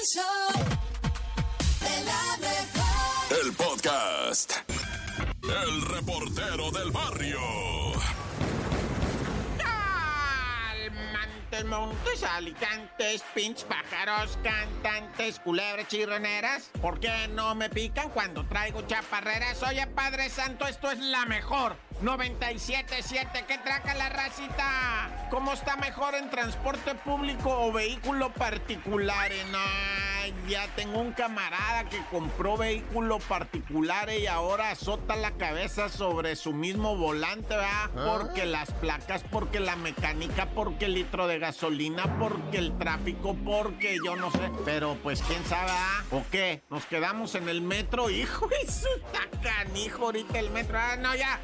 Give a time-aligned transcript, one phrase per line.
[0.00, 0.64] El show
[1.80, 3.44] de la mejor.
[3.44, 4.52] El podcast.
[5.42, 7.38] El reportero del barrio.
[11.12, 16.70] Montes, montes, alicantes, pinch, pájaros, cantantes, culebras chirroneras.
[16.80, 19.62] ¿Por qué no me pican cuando traigo chaparreras?
[19.64, 21.76] Oye, Padre Santo, esto es la mejor.
[22.02, 25.28] 97.7, ¿qué traca la racita?
[25.30, 29.30] ¿Cómo está mejor en transporte público o vehículo particular?
[29.54, 36.36] Ay, ya tengo un camarada que compró vehículo particular y ahora azota la cabeza sobre
[36.36, 37.90] su mismo volante, ¿verdad?
[37.94, 43.98] Porque las placas, porque la mecánica, porque el litro de gasolina, porque el tráfico, porque
[44.04, 44.50] yo no sé.
[44.64, 46.02] Pero pues quién sabe, ¿ah?
[46.10, 46.62] ¿O qué?
[46.70, 48.08] ¿Nos quedamos en el metro?
[48.08, 50.78] Hijo, eso está canijo ahorita el metro.
[50.78, 51.38] Ah, no, ya.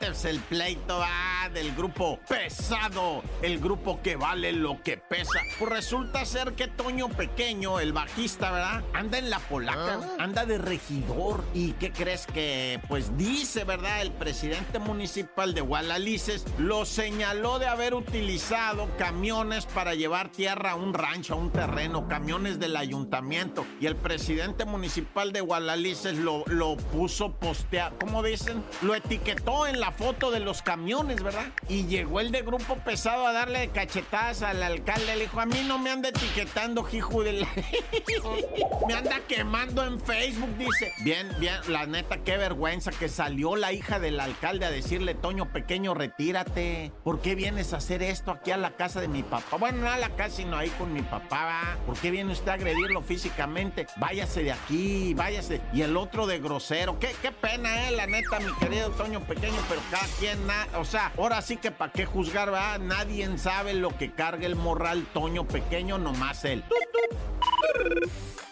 [0.00, 3.22] Es el pleito ah, del grupo pesado.
[3.42, 5.40] El grupo que vale lo que pesa.
[5.58, 8.82] Pues resulta ser que Toño Pequeño, el bajista, ¿verdad?
[8.94, 11.44] Anda en la polaca, anda de regidor.
[11.52, 12.80] ¿Y qué crees que?
[12.88, 14.00] Pues dice, ¿verdad?
[14.00, 20.76] El presidente municipal de Gualalices lo señaló de haber utilizado camiones para llevar tierra a
[20.76, 23.66] un rancho, a un terreno, camiones del ayuntamiento.
[23.82, 28.64] Y el presidente municipal de Gualalices lo, lo puso postear, ¿cómo dicen?
[28.80, 31.46] Lo etiquetó en la foto de los camiones, ¿verdad?
[31.68, 35.16] Y llegó el de grupo pesado a darle cachetadas al alcalde.
[35.16, 37.48] Le dijo, a mí no me anda etiquetando, hijo de la...
[38.88, 40.92] me anda quemando en Facebook, dice.
[41.02, 45.52] Bien, bien, la neta, qué vergüenza que salió la hija del alcalde a decirle, Toño
[45.52, 46.92] Pequeño, retírate.
[47.04, 49.56] ¿Por qué vienes a hacer esto aquí a la casa de mi papá?
[49.56, 51.76] Bueno, no a la casa, sino ahí con mi papá.
[51.86, 53.86] ¿Por qué viene usted a agredirlo físicamente?
[53.96, 55.60] Váyase de aquí, váyase.
[55.72, 56.98] Y el otro de grosero.
[56.98, 60.38] Qué, qué pena, eh, la neta, mi querido Toño Pequeño, pero cada quien,
[60.76, 62.78] o sea, ahora sí que para qué juzgar, ¿verdad?
[62.80, 66.64] Nadie sabe lo que carga el morral Toño Pequeño, nomás él.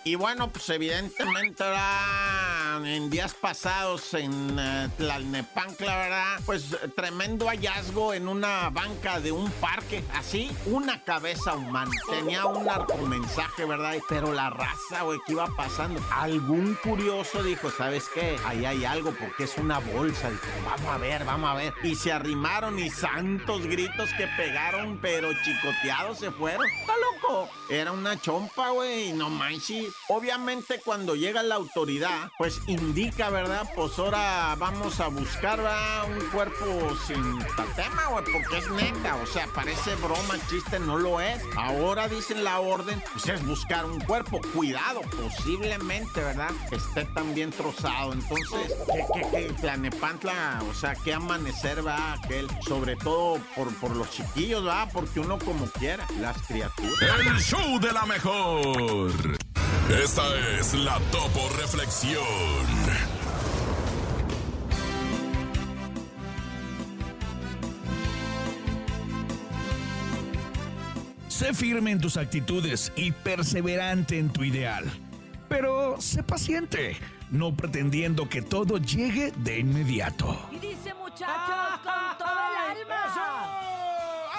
[0.06, 2.46] Y bueno, pues evidentemente, ¿verdad?
[2.84, 6.40] en días pasados en eh, Tlalnepantla, ¿verdad?
[6.44, 11.90] Pues tremendo hallazgo en una banca de un parque, así, una cabeza humana.
[12.08, 13.96] Tenía un narcomensaje, ¿verdad?
[14.08, 16.00] Pero la raza, güey, ¿qué iba pasando?
[16.12, 18.36] Algún curioso dijo, ¿sabes qué?
[18.44, 20.30] Ahí hay algo porque es una bolsa.
[20.30, 21.72] Dijo, vamos a ver, vamos a ver.
[21.82, 26.66] Y se arrimaron y santos gritos que pegaron, pero chicoteados se fueron.
[26.80, 27.48] ¡Está loco!
[27.70, 29.95] Era una chompa, güey, no manches.
[30.08, 33.68] Obviamente cuando llega la autoridad, pues indica, ¿verdad?
[33.74, 36.04] Pues ahora vamos a buscar ¿verdad?
[36.08, 39.16] un cuerpo sin tatema, güey, porque es neta.
[39.16, 41.42] O sea, parece broma, chiste, no lo es.
[41.56, 44.40] Ahora dicen la orden, pues es buscar un cuerpo.
[44.54, 46.50] Cuidado, posiblemente, ¿verdad?
[46.70, 48.12] Esté también trozado.
[48.12, 49.52] Entonces, ¿qué, qué, qué?
[49.60, 54.88] Tlanepantla, o sea, qué amanecer va aquel, sobre todo por, por los chiquillos, ¿va?
[54.92, 57.20] Porque uno como quiera, las criaturas.
[57.26, 59.45] El show de la mejor.
[59.88, 60.22] Esta
[60.58, 62.20] es la Topo Reflexión.
[71.28, 74.84] Sé firme en tus actitudes y perseverante en tu ideal.
[75.48, 76.96] Pero sé paciente,
[77.30, 80.36] no pretendiendo que todo llegue de inmediato.
[80.50, 83.14] Y dice muchachos con todo el alma.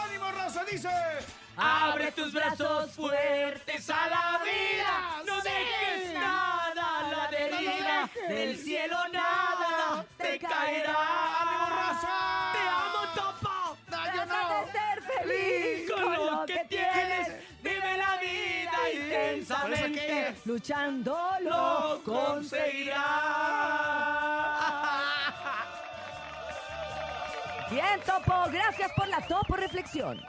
[0.04, 0.66] ¡Ánimo, raza!
[0.70, 0.90] Dice.
[1.58, 5.24] Abre tus brazos fuertes a la vida.
[5.26, 8.08] No dejes nada a la deriva.
[8.30, 11.42] Del cielo nada te caerá.
[11.42, 12.52] ¡Ánimo, raza!
[12.54, 13.76] Te amo, Topo.
[13.90, 14.66] No, yo no.
[14.66, 17.28] de ser feliz Con lo que tienes.
[17.64, 20.36] Vive la vida intensamente.
[20.46, 24.27] Luchando lo conseguirás.
[27.70, 28.50] Bien, Topo.
[28.52, 30.22] Gracias por la Topo Reflexión.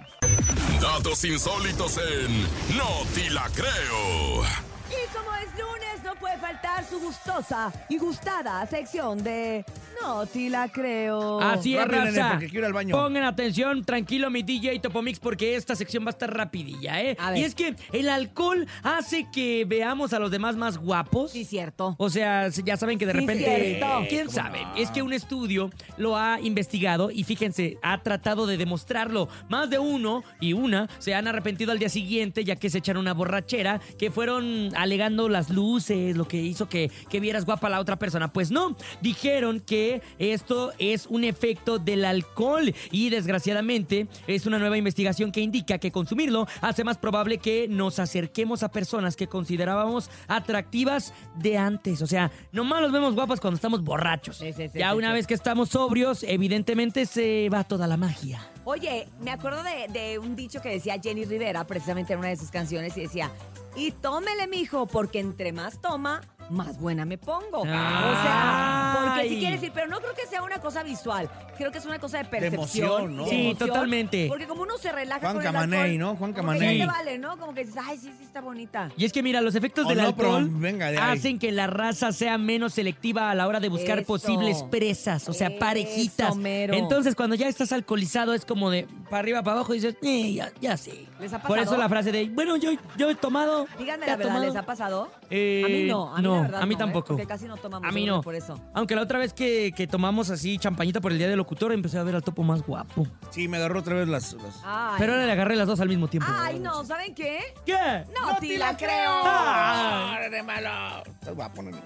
[0.81, 2.43] Datos insólitos en
[2.77, 4.68] No Te La Creo.
[5.05, 9.65] Y como es lunes, no puede faltar su gustosa y gustada sección de
[10.03, 11.41] No te la creo.
[11.41, 12.31] Así es, Rápido, nene, raza.
[12.31, 12.97] porque quiero ir al baño.
[12.97, 17.17] Pongan atención, tranquilo, mi DJ Topomix, porque esta sección va a estar rapidilla, ¿eh?
[17.21, 17.41] A ver.
[17.41, 21.33] Y es que el alcohol hace que veamos a los demás más guapos.
[21.33, 21.95] Sí, cierto.
[21.99, 23.45] O sea, ya saben que de Sí, repente.
[23.79, 23.87] cierto.
[24.09, 24.63] ¿Quién ¿Cómo sabe?
[24.63, 24.75] no?
[24.77, 29.29] Es que un estudio lo ha investigado y fíjense, ha tratado de demostrarlo.
[29.49, 33.01] Más de uno y una se han arrepentido al día siguiente, ya que se echaron
[33.03, 37.71] una borrachera, que fueron alegando las luces lo que hizo que, que vieras guapa a
[37.71, 38.33] la otra persona.
[38.33, 44.79] Pues no, dijeron que esto es un efecto del alcohol y desgraciadamente es una nueva
[44.79, 50.11] investigación que indica que consumirlo hace más probable que nos acerquemos a personas que considerábamos
[50.27, 52.01] atractivas de antes.
[52.01, 54.39] O sea, nomás los vemos guapas cuando estamos borrachos.
[54.39, 58.41] Sí, sí, sí, ya una vez que estamos sobrios, evidentemente se va toda la magia.
[58.65, 62.37] Oye, me acuerdo de, de un dicho que decía Jenny Rivera, precisamente en una de
[62.37, 63.31] sus canciones, y decía,
[63.79, 67.61] y tómele, mijo, porque entre más toma, más buena me pongo.
[67.61, 69.29] O sea, porque Ay.
[69.29, 71.99] sí quiere decir, pero no creo que sea una cosa visual, creo que es una
[71.99, 72.59] cosa de percepción.
[72.89, 73.25] emoción, ¿no?
[73.25, 74.27] de Sí, emoción, totalmente.
[74.29, 76.17] Porque como uno se relaja Juan con el Camaney, alcohol, ¿no?
[76.17, 76.79] Juan como que Camaney.
[76.79, 77.37] ya te vale, ¿no?
[77.39, 78.91] Como que dices, ay, sí, sí, está bonita.
[78.97, 81.53] Y es que mira, los efectos O del no, pero alcohol venga de hacen que
[81.53, 84.07] la raza sea menos selectiva a la hora de buscar Eso.
[84.07, 86.37] posibles presas, o sea, Eso, parejitas.
[86.37, 86.75] mero.
[86.75, 90.35] Entonces, cuando ya estás alcoholizado, es como de para arriba, para abajo, y dices, eh,
[90.35, 91.07] ya, ya sé.
[91.21, 91.79] ¿Les ha Por eso pasado?
[91.83, 93.67] la frase de, bueno, yo, yo he tomado.
[93.79, 94.47] Díganme ¿te la verdad, tomado?".
[94.53, 95.11] ¿les ha pasado?
[95.31, 96.85] Eh, a mí no, a mí no, verdad a mí no, ¿eh?
[96.85, 97.07] tampoco.
[97.09, 98.21] Porque casi no tomamos A mí no.
[98.23, 98.59] por eso.
[98.75, 101.99] Aunque la otra vez que, que tomamos así champañita por el día del locutor, empecé
[101.99, 103.07] a ver al topo más guapo.
[103.31, 104.33] Sí, me agarró otra vez las...
[104.35, 106.29] las- Ay, Pero ahora le agarré las dos al mismo tiempo.
[106.35, 107.41] Ay, no, ¿saben qué?
[107.67, 108.05] ¿Qué?
[108.21, 108.91] No, te la creo.
[109.25, 110.19] Ah.
[110.31, 111.03] de malo!
[111.07, 111.79] Estás guapo, nene.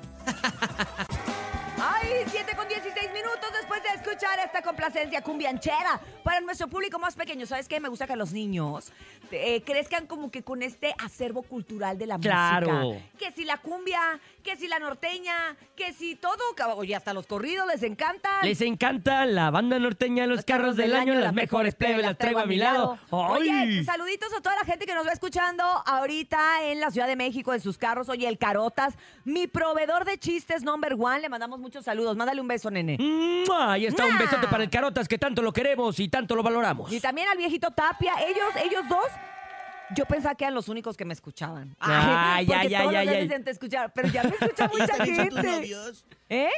[1.84, 7.16] Ay, 7 con 16 minutos después de escuchar esta complacencia cumbianchera para nuestro público más
[7.16, 7.44] pequeño.
[7.44, 7.80] ¿Sabes qué?
[7.80, 8.92] Me gusta que los niños
[9.32, 12.70] eh, crezcan como que con este acervo cultural de la Claro.
[12.72, 13.04] música.
[13.18, 16.36] Que si la cumbia, que si la norteña, que si todo,
[16.76, 18.44] oye, hasta los corridos les encantan.
[18.44, 22.46] Les encanta la banda norteña, los, carros del año, las mejores plebes las traigo a
[22.46, 22.96] mi lado.
[23.10, 23.84] Oye, ¡Ay!
[23.84, 27.52] saluditos a toda la gente que nos va escuchando ahorita en la Ciudad de México,
[27.52, 28.08] en sus carros.
[28.08, 28.94] Oye, el Carotas,
[29.24, 31.20] mi proveedor de chistes number one.
[31.20, 32.14] Le mandamos muchos saludos.
[32.18, 32.98] Mándale un beso, nene.
[32.98, 33.72] ¡Mua!
[33.72, 36.92] Ahí está un besote para el Carotas que tanto lo queremos y tanto lo valoramos.
[36.92, 38.12] Y también al viejito Tapia.
[38.28, 39.06] Ellos, ellos dos.
[39.96, 41.74] Yo pensaba que eran los únicos que me escuchaban.
[41.80, 43.28] Ay, ay, ay, ay, ay.
[43.42, 45.42] te escuchar, pero ya me escucha ¿Ellos mucha son tus gente.
[45.42, 46.04] novios?
[46.28, 46.50] ¿Eh?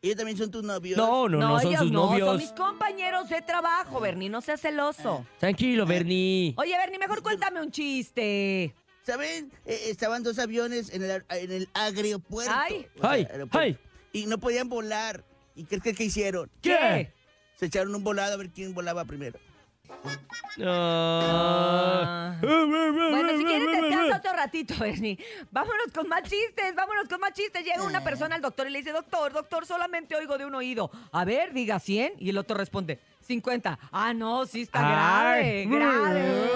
[0.00, 0.96] ¿Ellos también son tus novios?
[0.96, 2.28] No, no, no, son ellos sus no, novios.
[2.28, 5.26] son mis compañeros de trabajo, Bernie, no seas celoso.
[5.38, 6.54] Tranquilo, Bernie.
[6.56, 8.74] Oye, Bernie, mejor cuéntame un chiste.
[9.02, 9.50] ¿Saben?
[9.66, 12.52] Eh, estaban dos aviones en el, en el aeropuerto.
[12.54, 12.86] Ay.
[12.96, 13.58] O sea, Ay, aeropuerto.
[13.58, 13.78] ay.
[14.18, 15.24] Y no podían volar.
[15.54, 16.50] ¿Y qué crees que hicieron?
[16.60, 17.12] ¿Qué?
[17.56, 19.38] Se echaron un volado a ver quién volaba primero.
[20.62, 22.36] Ah.
[22.40, 25.18] Bueno, si quieres descansa otro ratito, Bernie.
[25.50, 27.64] Vámonos con más chistes, vámonos con más chistes.
[27.64, 30.90] Llega una persona al doctor y le dice, doctor, doctor, solamente oigo de un oído.
[31.12, 32.14] A ver, diga 100.
[32.18, 32.98] Y el otro responde,
[33.28, 33.78] 50.
[33.92, 35.66] Ah, no, sí está Ay.
[35.66, 36.48] grave,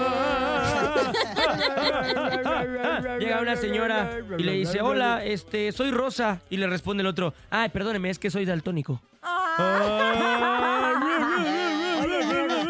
[3.20, 6.40] Llega una señora y le dice, hola, este, soy Rosa.
[6.48, 9.02] Y le responde el otro, ay, perdóneme, es que soy daltónico.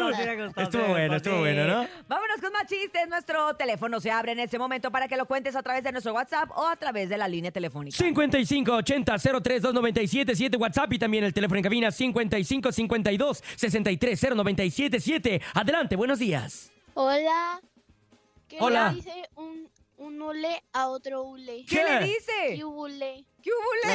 [0.03, 1.87] Oye, Estuvo bueno, estuvo bueno, ¿no?
[2.43, 3.07] Con más chistes.
[3.07, 6.13] Nuestro teléfono se abre en este momento para que lo cuentes a través de nuestro
[6.13, 7.95] WhatsApp o a través de la línea telefónica.
[7.97, 15.41] 5580 032 WhatsApp y también el teléfono en cabina 5552 630977.
[15.53, 16.69] Adelante, buenos días.
[16.95, 17.61] Hola.
[18.49, 18.89] ¿Qué Hola.
[18.89, 21.63] le dice un, un hule a otro hule?
[21.65, 21.83] ¿Qué, ¿Qué?
[21.85, 22.55] le dice?
[22.55, 23.23] ¿Qué hule?
[23.41, 23.93] ¿Qué hule?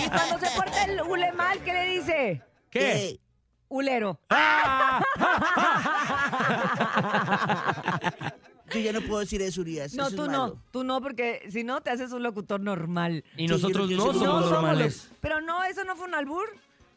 [0.04, 2.42] y cuando se porta el hule mal, ¿qué le dice?
[2.70, 3.20] ¿Qué?
[4.30, 5.02] ¡Ah!
[8.72, 9.94] Yo ya no puedo decir eso, Urias.
[9.94, 13.24] No, eso tú es no, tú no, porque si no te haces un locutor normal.
[13.36, 15.08] Y Sí, nosotros yo no somos No somos normales.
[15.08, 16.48] los- Pero no, eso no fue un albur.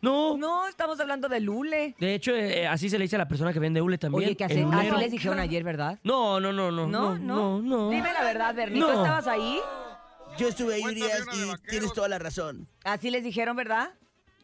[0.02, 0.38] No.
[0.38, 1.96] No, estamos hablando del hule.
[1.98, 4.26] De hecho, eh, así se le dice a la persona que vende hule también.
[4.26, 4.98] Oye, que así, el así hulero.
[4.98, 6.00] les dijeron ayer, ¿verdad?
[6.04, 6.86] No, no, no, no.
[6.88, 7.90] No, no, no.
[7.90, 8.94] Dime la verdad, Bernie, ¿tú No.
[9.02, 9.60] estabas ahí?
[10.38, 12.68] Yo estuve ahí, Urias, y tienes toda la razón.
[12.84, 13.92] Así les dijeron, ¿verdad?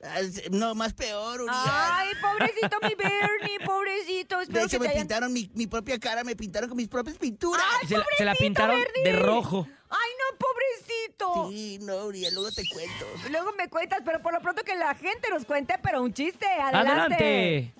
[0.01, 0.19] Ah,
[0.51, 1.57] No, más peor, Urias.
[1.67, 4.37] Ay, pobrecito mi Bernie, pobrecito.
[4.37, 5.01] de Espero hecho, que me hayan...
[5.01, 7.63] pintaron mi, mi propia cara, me pintaron con mis propias pinturas.
[7.81, 9.03] Ay, Se la, se la pobrecito, pintaron Bernie.
[9.03, 9.67] de rojo.
[9.89, 11.49] Ay, no, pobrecito.
[11.49, 13.05] Sí, no, Urias, luego te cuento.
[13.29, 16.45] Luego me cuentas, pero por lo pronto que la gente nos cuente, pero un chiste.
[16.45, 16.91] Adelante.
[17.15, 17.73] Adelante.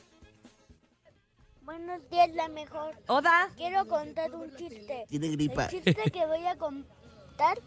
[1.63, 2.96] Buenos días, la mejor.
[3.08, 3.50] Oda.
[3.55, 5.05] Quiero contar un chiste.
[5.08, 5.65] Tiene gripa.
[5.65, 7.60] El chiste que voy a contar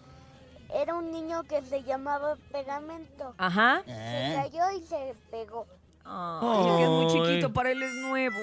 [0.75, 3.35] era un niño que se llamaba Pegamento.
[3.39, 3.83] Ajá.
[3.87, 5.67] Se Ah, cayó y se pegó.
[6.05, 8.37] Ay, es que es muy chiquito, para él es nuevo.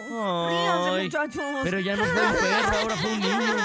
[0.48, 1.44] Ríanse, muchachos.
[1.64, 3.56] Pero ya no fue un perro, ahora fue un niño.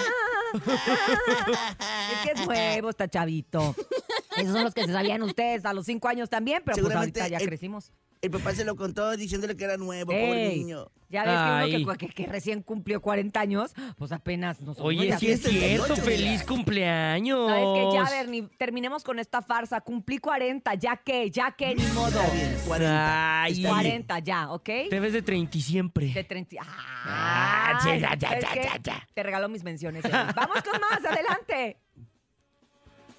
[0.55, 3.75] Es que es nuevo, está chavito.
[4.37, 7.29] Esos son los que se sabían ustedes a los cinco años también, pero pues ahorita
[7.29, 7.93] ya el- crecimos.
[8.25, 10.91] El papá se lo contó diciéndole que era nuevo, pobre Ey, niño.
[11.11, 15.15] Ya ves que uno que, que- que recién cumplió 40 años, pues apenas nos Oye,
[15.19, 17.47] sí es cierto, feliz cumpleaños.
[17.51, 17.89] ¿Sabes qué?
[17.93, 19.83] Ya, Bernie, terminemos con esta farsa.
[19.83, 22.09] Cumplí 40, ya que, ya que, ni modo.
[22.19, 23.43] Está bien, 40.
[23.43, 23.75] Ay, Está bien.
[23.75, 24.71] 40 ya, ¿ok?
[24.89, 26.07] Te ves de 30 y siempre.
[26.11, 26.57] De 30.
[26.67, 29.09] Ah, sí, ya, ya, ¿sabes ya, ya, ya.
[29.13, 30.03] Te regalo mis menciones.
[30.35, 31.77] Vamos con más, adelante.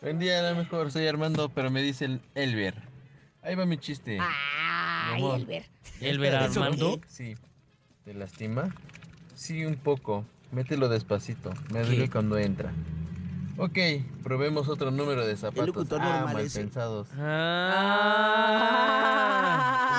[0.01, 2.94] Buen día, a lo mejor soy Armando, pero me dice el Elber.
[3.45, 4.17] Ahí va mi chiste.
[4.19, 5.35] Ay, Mi.
[5.35, 5.65] Elber.
[6.01, 6.99] ¿Elber ¿Eso Armando?
[7.07, 7.35] Sí.
[8.03, 8.73] ¿Te lastima?
[9.35, 10.25] Sí, un poco.
[10.51, 11.53] Mételo despacito.
[11.71, 12.73] Me duele cuando entra.
[13.57, 13.77] Ok,
[14.23, 15.67] probemos otro número de zapatos.
[15.67, 16.59] locutor ah, normal mal ese.
[16.59, 17.07] pensados.
[17.17, 18.55] Ah.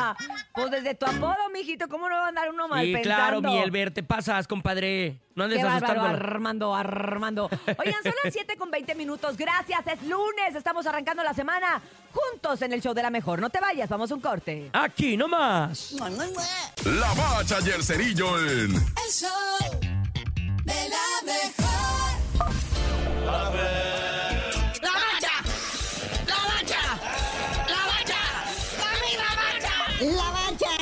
[0.08, 0.16] Ah,
[0.54, 3.16] pues desde tu apodo, mijito, ¿cómo no va a andar uno mal Sí, pensando?
[3.16, 5.20] claro, mi Elber, te pasas, compadre.
[5.34, 6.02] No andes Qué asustando.
[6.02, 7.50] Armando, Armando.
[7.78, 9.36] Oigan, son las 7 con 20 minutos.
[9.36, 10.54] Gracias, es lunes.
[10.54, 11.80] Estamos arrancando la semana
[12.12, 13.40] juntos en el show de la mejor.
[13.40, 14.70] No te vayas, vamos a un corte.
[14.72, 15.92] Aquí nomás.
[15.92, 19.30] La bacha y el cerillo en El show
[20.64, 21.55] de la mejor.
[23.26, 23.32] ¡La!
[24.82, 25.34] ¡La bacha!
[26.26, 28.22] ¡La bacha!
[28.78, 29.74] ¡La misma bacha!
[29.98, 30.72] La bacha,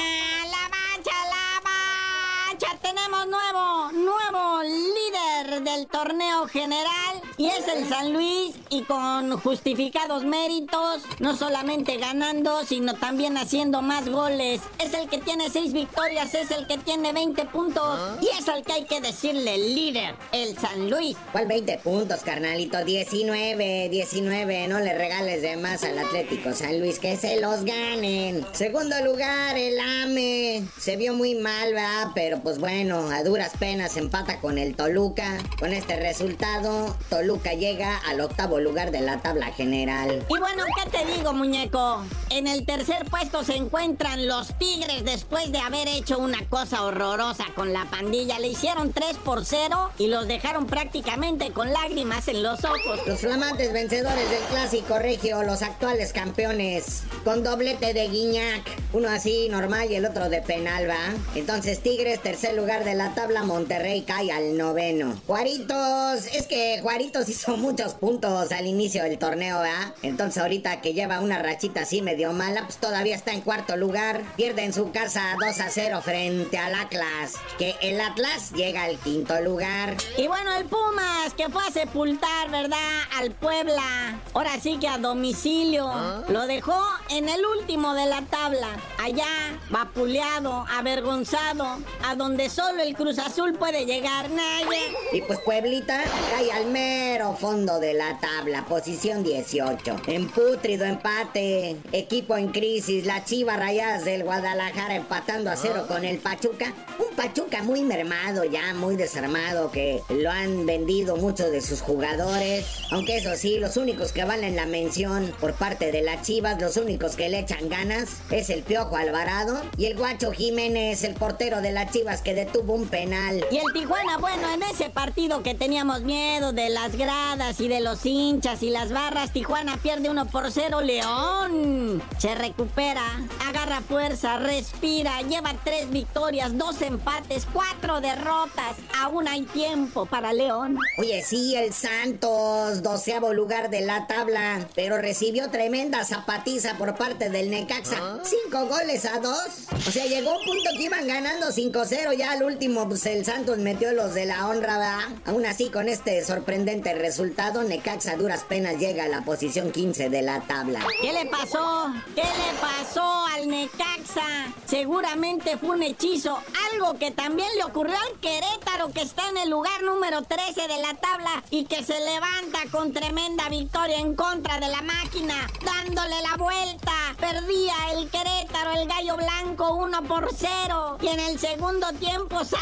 [0.52, 2.70] la bacha, la bacha.
[2.82, 6.93] Tenemos nuevo, nuevo líder del torneo general
[7.36, 13.82] y es el San Luis y con justificados méritos, no solamente ganando, sino también haciendo
[13.82, 14.60] más goles.
[14.78, 18.62] Es el que tiene seis victorias, es el que tiene 20 puntos y es al
[18.62, 21.16] que hay que decirle líder, el San Luis.
[21.32, 22.84] ¿Cuál 20 puntos, carnalito?
[22.84, 24.68] 19, 19.
[24.68, 28.46] No le regales de más al Atlético San Luis, que se los ganen.
[28.52, 30.64] Segundo lugar, el AME.
[30.78, 32.12] Se vio muy mal, ¿verdad?
[32.14, 35.38] Pero pues bueno, a duras penas empata con el Toluca.
[35.58, 37.23] Con este resultado, Toluca
[37.58, 40.24] llega al octavo lugar de la tabla general.
[40.28, 42.02] Y bueno, ¿qué te digo, muñeco?
[42.30, 47.44] En el tercer puesto se encuentran los Tigres después de haber hecho una cosa horrorosa
[47.54, 48.38] con la pandilla.
[48.38, 53.00] Le hicieron 3 por 0 y los dejaron prácticamente con lágrimas en los ojos.
[53.06, 58.62] Los flamantes vencedores del clásico regio, los actuales campeones, con doblete de Guiñac,
[58.92, 61.14] uno así normal y el otro de penal, ¿va?
[61.34, 65.20] Entonces Tigres, tercer lugar de la tabla, Monterrey cae al noveno.
[65.26, 69.94] Juaritos, es que Juaritos hizo muchos puntos al inicio del torneo, ¿va?
[70.02, 74.22] Entonces ahorita que lleva una rachita así medio mala, pues todavía está en cuarto lugar,
[74.36, 78.98] pierde en su casa 2 a 0 frente al Atlas, que el Atlas llega al
[78.98, 79.96] quinto lugar.
[80.18, 82.78] Y bueno, el Pumas que fue a sepultar, ¿verdad?
[83.16, 84.20] Al Puebla.
[84.32, 85.90] Ahora sí que a domicilio.
[86.28, 86.80] Lo dejó
[87.10, 88.68] en el último de la tabla.
[89.00, 91.78] Allá, vapuleado, avergonzado.
[92.04, 94.30] A donde solo el Cruz Azul puede llegar.
[94.30, 94.80] Nadie.
[95.12, 96.66] Y pues Pueblita cae al
[97.04, 99.96] mero fondo de la tabla, posición 18.
[100.06, 106.04] En putrido empate, equipo en crisis, las Chivas Rayadas del Guadalajara empatando a cero con
[106.04, 106.72] el Pachuca.
[106.98, 112.64] Un Pachuca muy mermado ya, muy desarmado, que lo han vendido muchos de sus jugadores.
[112.90, 116.78] Aunque eso sí, los únicos que valen la mención por parte de las Chivas, los
[116.78, 121.60] únicos que le echan ganas, es el Piojo Alvarado y el Guacho Jiménez, el portero
[121.60, 123.44] de las Chivas que detuvo un penal.
[123.50, 127.80] Y el Tijuana, bueno, en ese partido que teníamos miedo de las gradas y de
[127.80, 132.02] los hinchas y las barras, Tijuana pierde 1 por 0, León.
[132.18, 133.02] Se recupera,
[133.46, 138.76] agarra fuerza, respira, lleva tres victorias, dos empates, cuatro derrotas.
[139.00, 140.78] Aún hay tiempo para León.
[140.98, 147.30] Oye, sí, el Santos, doceavo lugar de la tabla, pero recibió tremenda zapatiza por parte
[147.30, 148.20] del Necaxa.
[148.22, 149.48] Cinco goles a dos.
[149.86, 152.16] O sea, llegó un punto que iban ganando 5-0.
[152.16, 154.98] Ya al último, pues el Santos metió los de la honra, ¿verdad?
[155.26, 160.22] Aún así, con este sorprendente resultado, Necaxa duras penas llega a la posición 15 de
[160.22, 160.80] la tabla.
[161.00, 161.92] ¿Qué le pasó?
[162.14, 164.52] ¿Qué le pasó al Necaxa?
[164.66, 166.38] Seguramente fue un hechizo.
[166.72, 170.82] Algo que también le ocurrió al Querétaro, que está en el lugar número 13 de
[170.82, 176.20] la tabla y que se levanta con tremenda victoria en contra de la máquina, dándole
[176.22, 176.92] la vuelta.
[177.18, 180.98] Perdía el Querétaro, el gallo blanco, 1 por 0.
[181.00, 182.58] Y en el segundo tiempo, ¡sa!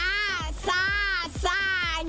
[0.64, 1.01] ¡sa!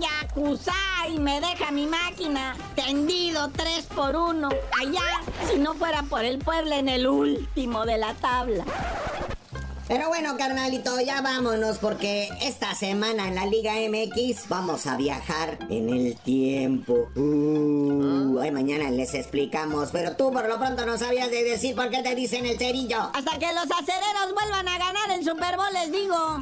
[0.01, 0.23] ¡Sa!
[0.23, 0.73] Yakuza
[1.09, 4.49] y me deja mi máquina tendido 3 por 1
[4.81, 5.01] allá
[5.51, 8.65] si no fuera por el pueblo en el último de la tabla.
[9.87, 15.59] Pero bueno, carnalito, ya vámonos porque esta semana en la Liga MX vamos a viajar
[15.69, 17.09] en el tiempo.
[17.15, 21.89] Uh, ay, mañana les explicamos, pero tú por lo pronto no sabías de decir por
[21.89, 23.11] qué te dicen el cerillo.
[23.13, 26.41] Hasta que los acereros vuelvan a ganar el Super Bowl les digo.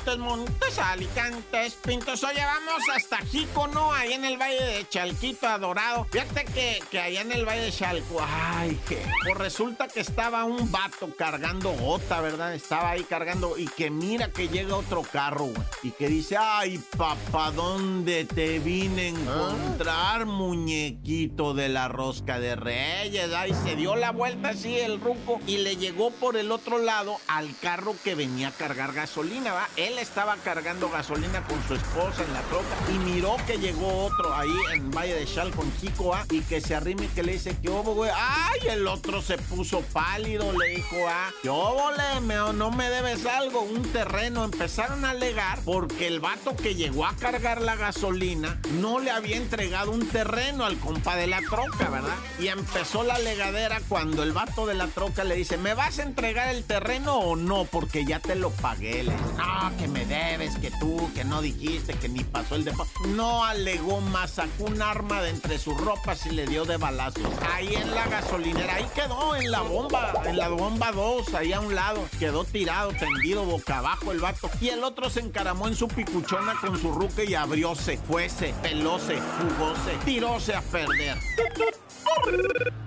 [0.00, 2.24] Montes, Montes, Alicantes, Pintos.
[2.24, 6.06] Oye, vamos hasta Jícono, ahí en el Valle de Chalquito, Adorado.
[6.10, 10.44] Fíjate que, que allá en el Valle de Chalco, ay, que pues resulta que estaba
[10.44, 12.54] un vato cargando gota, ¿verdad?
[12.54, 15.66] Estaba ahí cargando y que mira que llega otro carro, güey.
[15.82, 22.56] Y que dice, ay, papá, ¿dónde te vine a encontrar, muñequito de la rosca de
[22.56, 23.30] reyes?
[23.34, 27.18] Ay, se dio la vuelta así el ruco y le llegó por el otro lado
[27.26, 29.68] al carro que venía a cargar gasolina, ¿va?
[29.98, 34.54] Estaba cargando gasolina con su esposa en la troca y miró que llegó otro ahí
[34.74, 37.56] en Valle de Chal con Chico A y que se arrime y que le dice,
[37.60, 38.10] ¿qué hubo, güey?
[38.14, 38.60] ¡Ay!
[38.68, 41.32] El otro se puso pálido, le dijo A.
[41.42, 42.20] ¿Qué hubo, le?
[42.52, 44.44] No me debes algo, un terreno.
[44.44, 49.36] Empezaron a alegar porque el vato que llegó a cargar la gasolina no le había
[49.36, 52.16] entregado un terreno al compa de la troca, ¿verdad?
[52.38, 56.02] Y empezó la legadera cuando el vato de la troca le dice, ¿me vas a
[56.02, 57.64] entregar el terreno o no?
[57.64, 59.04] Porque ya te lo pagué.
[59.04, 63.00] Le no, que me debes, que tú, que no dijiste, que ni pasó el depósito.
[63.08, 67.22] No alegó más, sacó un arma de entre sus ropas y le dio de balazos.
[67.50, 71.60] Ahí en la gasolinera, ahí quedó, en la bomba, en la bomba 2, ahí a
[71.60, 72.06] un lado.
[72.18, 74.50] Quedó tirado, tendido, boca abajo el vato.
[74.60, 79.18] Y el otro se encaramó en su picuchona con su ruque y abrióse, fuese, pelóse,
[79.18, 81.16] jugóse, tiróse a perder.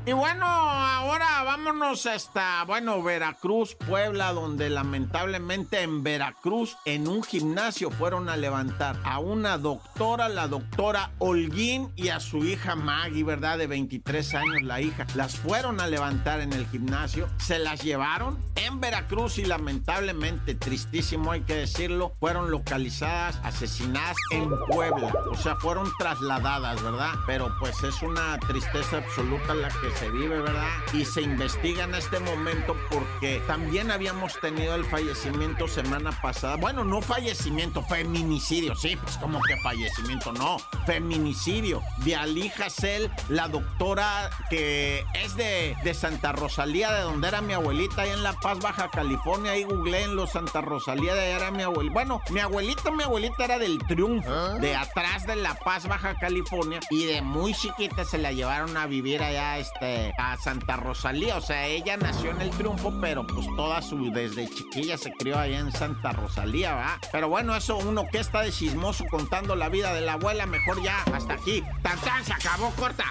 [0.06, 7.90] Y bueno, ahora vámonos hasta, bueno, Veracruz, Puebla, donde lamentablemente en Veracruz, en un gimnasio,
[7.90, 13.58] fueron a levantar a una doctora, la doctora Holguín, y a su hija Maggie, ¿verdad?
[13.58, 15.08] De 23 años, la hija.
[15.16, 21.32] Las fueron a levantar en el gimnasio, se las llevaron en Veracruz y lamentablemente, tristísimo
[21.32, 25.14] hay que decirlo, fueron localizadas, asesinadas en Puebla.
[25.32, 27.14] O sea, fueron trasladadas, ¿verdad?
[27.26, 30.68] Pero pues es una tristeza absoluta la que se vive, ¿verdad?
[30.92, 36.56] Y se investiga en este momento porque también habíamos tenido el fallecimiento semana pasada.
[36.56, 41.84] Bueno, no fallecimiento, feminicidio, sí, pues como que fallecimiento, no, feminicidio.
[41.98, 47.54] De Ali Hassel, la doctora que es de, de Santa Rosalía, de donde era mi
[47.54, 49.52] abuelita, ahí en La Paz, Baja California.
[49.52, 51.94] Ahí googleé en los Santa Rosalía, de allá era mi abuelita.
[51.94, 56.80] Bueno, mi abuelita, mi abuelita era del Triunfo, de atrás de La Paz, Baja California.
[56.90, 61.38] Y de muy chiquita se la llevaron a vivir allá este, a Santa Rosalía.
[61.38, 65.38] O sea, ella nació en el Triunfo, pero pues toda su, desde chiquilla se crió
[65.38, 67.00] allá en Santa Rosalía, ¿va?
[67.12, 70.82] Pero bueno, eso uno que está de chismoso contando la vida de la abuela, mejor
[70.82, 71.64] ya, hasta aquí.
[71.82, 73.06] Tan tan, se acabó, corta.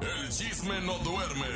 [0.00, 1.46] El chisme no duerme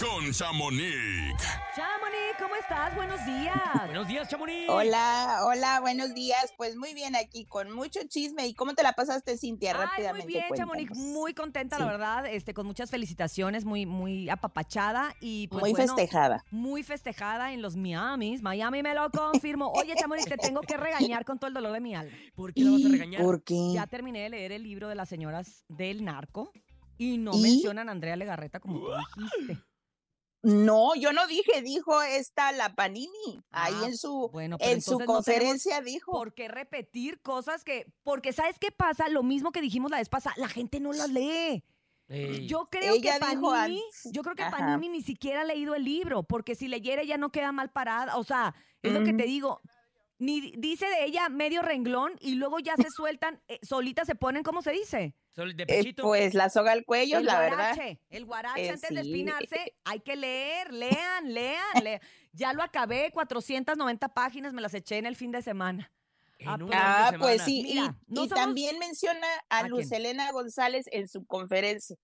[0.00, 1.34] con Chamonix.
[1.74, 2.94] Chamonix, ¿cómo estás?
[2.94, 3.54] Buenos días.
[3.86, 4.68] Buenos días, Chamonix.
[4.68, 6.52] Hola, hola, buenos días.
[6.56, 8.46] Pues muy bien aquí, con mucho chisme.
[8.46, 9.72] ¿Y cómo te la pasaste, Cintia?
[9.72, 10.24] Ay, Rápidamente.
[10.24, 11.82] muy bien, Chamonix, muy contenta, Sí.
[11.82, 16.44] la verdad, este, con muchas felicitaciones, muy, muy apapachada y pues, Muy bueno, festejada.
[16.50, 18.42] Muy festejada en los Miamis.
[18.42, 19.70] Miami me lo confirmó.
[19.72, 22.12] Oye, Chamonix, te tengo que regañar con todo el dolor de mi alma.
[22.34, 23.22] ¿Por qué la vas a regañar?
[23.22, 23.72] ¿Por qué?
[23.72, 26.50] Ya terminé de leer el libro de las señoras del narco
[26.98, 27.42] y no ¿Y?
[27.42, 28.86] mencionan a Andrea Legarreta como tú
[29.30, 29.62] dijiste.
[30.46, 33.42] No, yo no dije, dijo esta la Panini.
[33.50, 36.12] Ahí Ah, en su, bueno, en su no conferencia dijo.
[36.12, 37.86] ¿Por qué repetir cosas que.?
[38.04, 39.08] Porque, ¿sabes qué pasa?
[39.08, 41.64] Lo mismo que dijimos la vez pasada, la gente no las lee.
[42.08, 42.46] Ey.
[42.46, 43.82] Yo creo Ella que Panini,
[44.12, 44.56] yo creo que Ajá.
[44.56, 48.16] Panini ni siquiera ha leído el libro, porque si leyera ya no queda mal parada.
[48.16, 49.60] O sea, es lo que te digo.
[50.18, 54.14] Ni di- dice de ella medio renglón y luego ya se sueltan, eh, solitas se
[54.14, 55.16] ponen, ¿cómo se dice?
[55.68, 57.98] Eh, pues la soga al cuello, el la guarache, verdad.
[58.08, 62.00] el guarache Eh, antes de espinarse, hay que leer, lean, lean, lean.
[62.32, 65.92] Ya lo acabé, 490 páginas, me las eché en el fin de semana.
[66.46, 67.62] Ah, pues- Ah, pues sí.
[67.64, 69.70] Mira, y no y somos- también menciona a, ¿A quién?
[69.72, 71.96] Luz Elena González en su conferencia.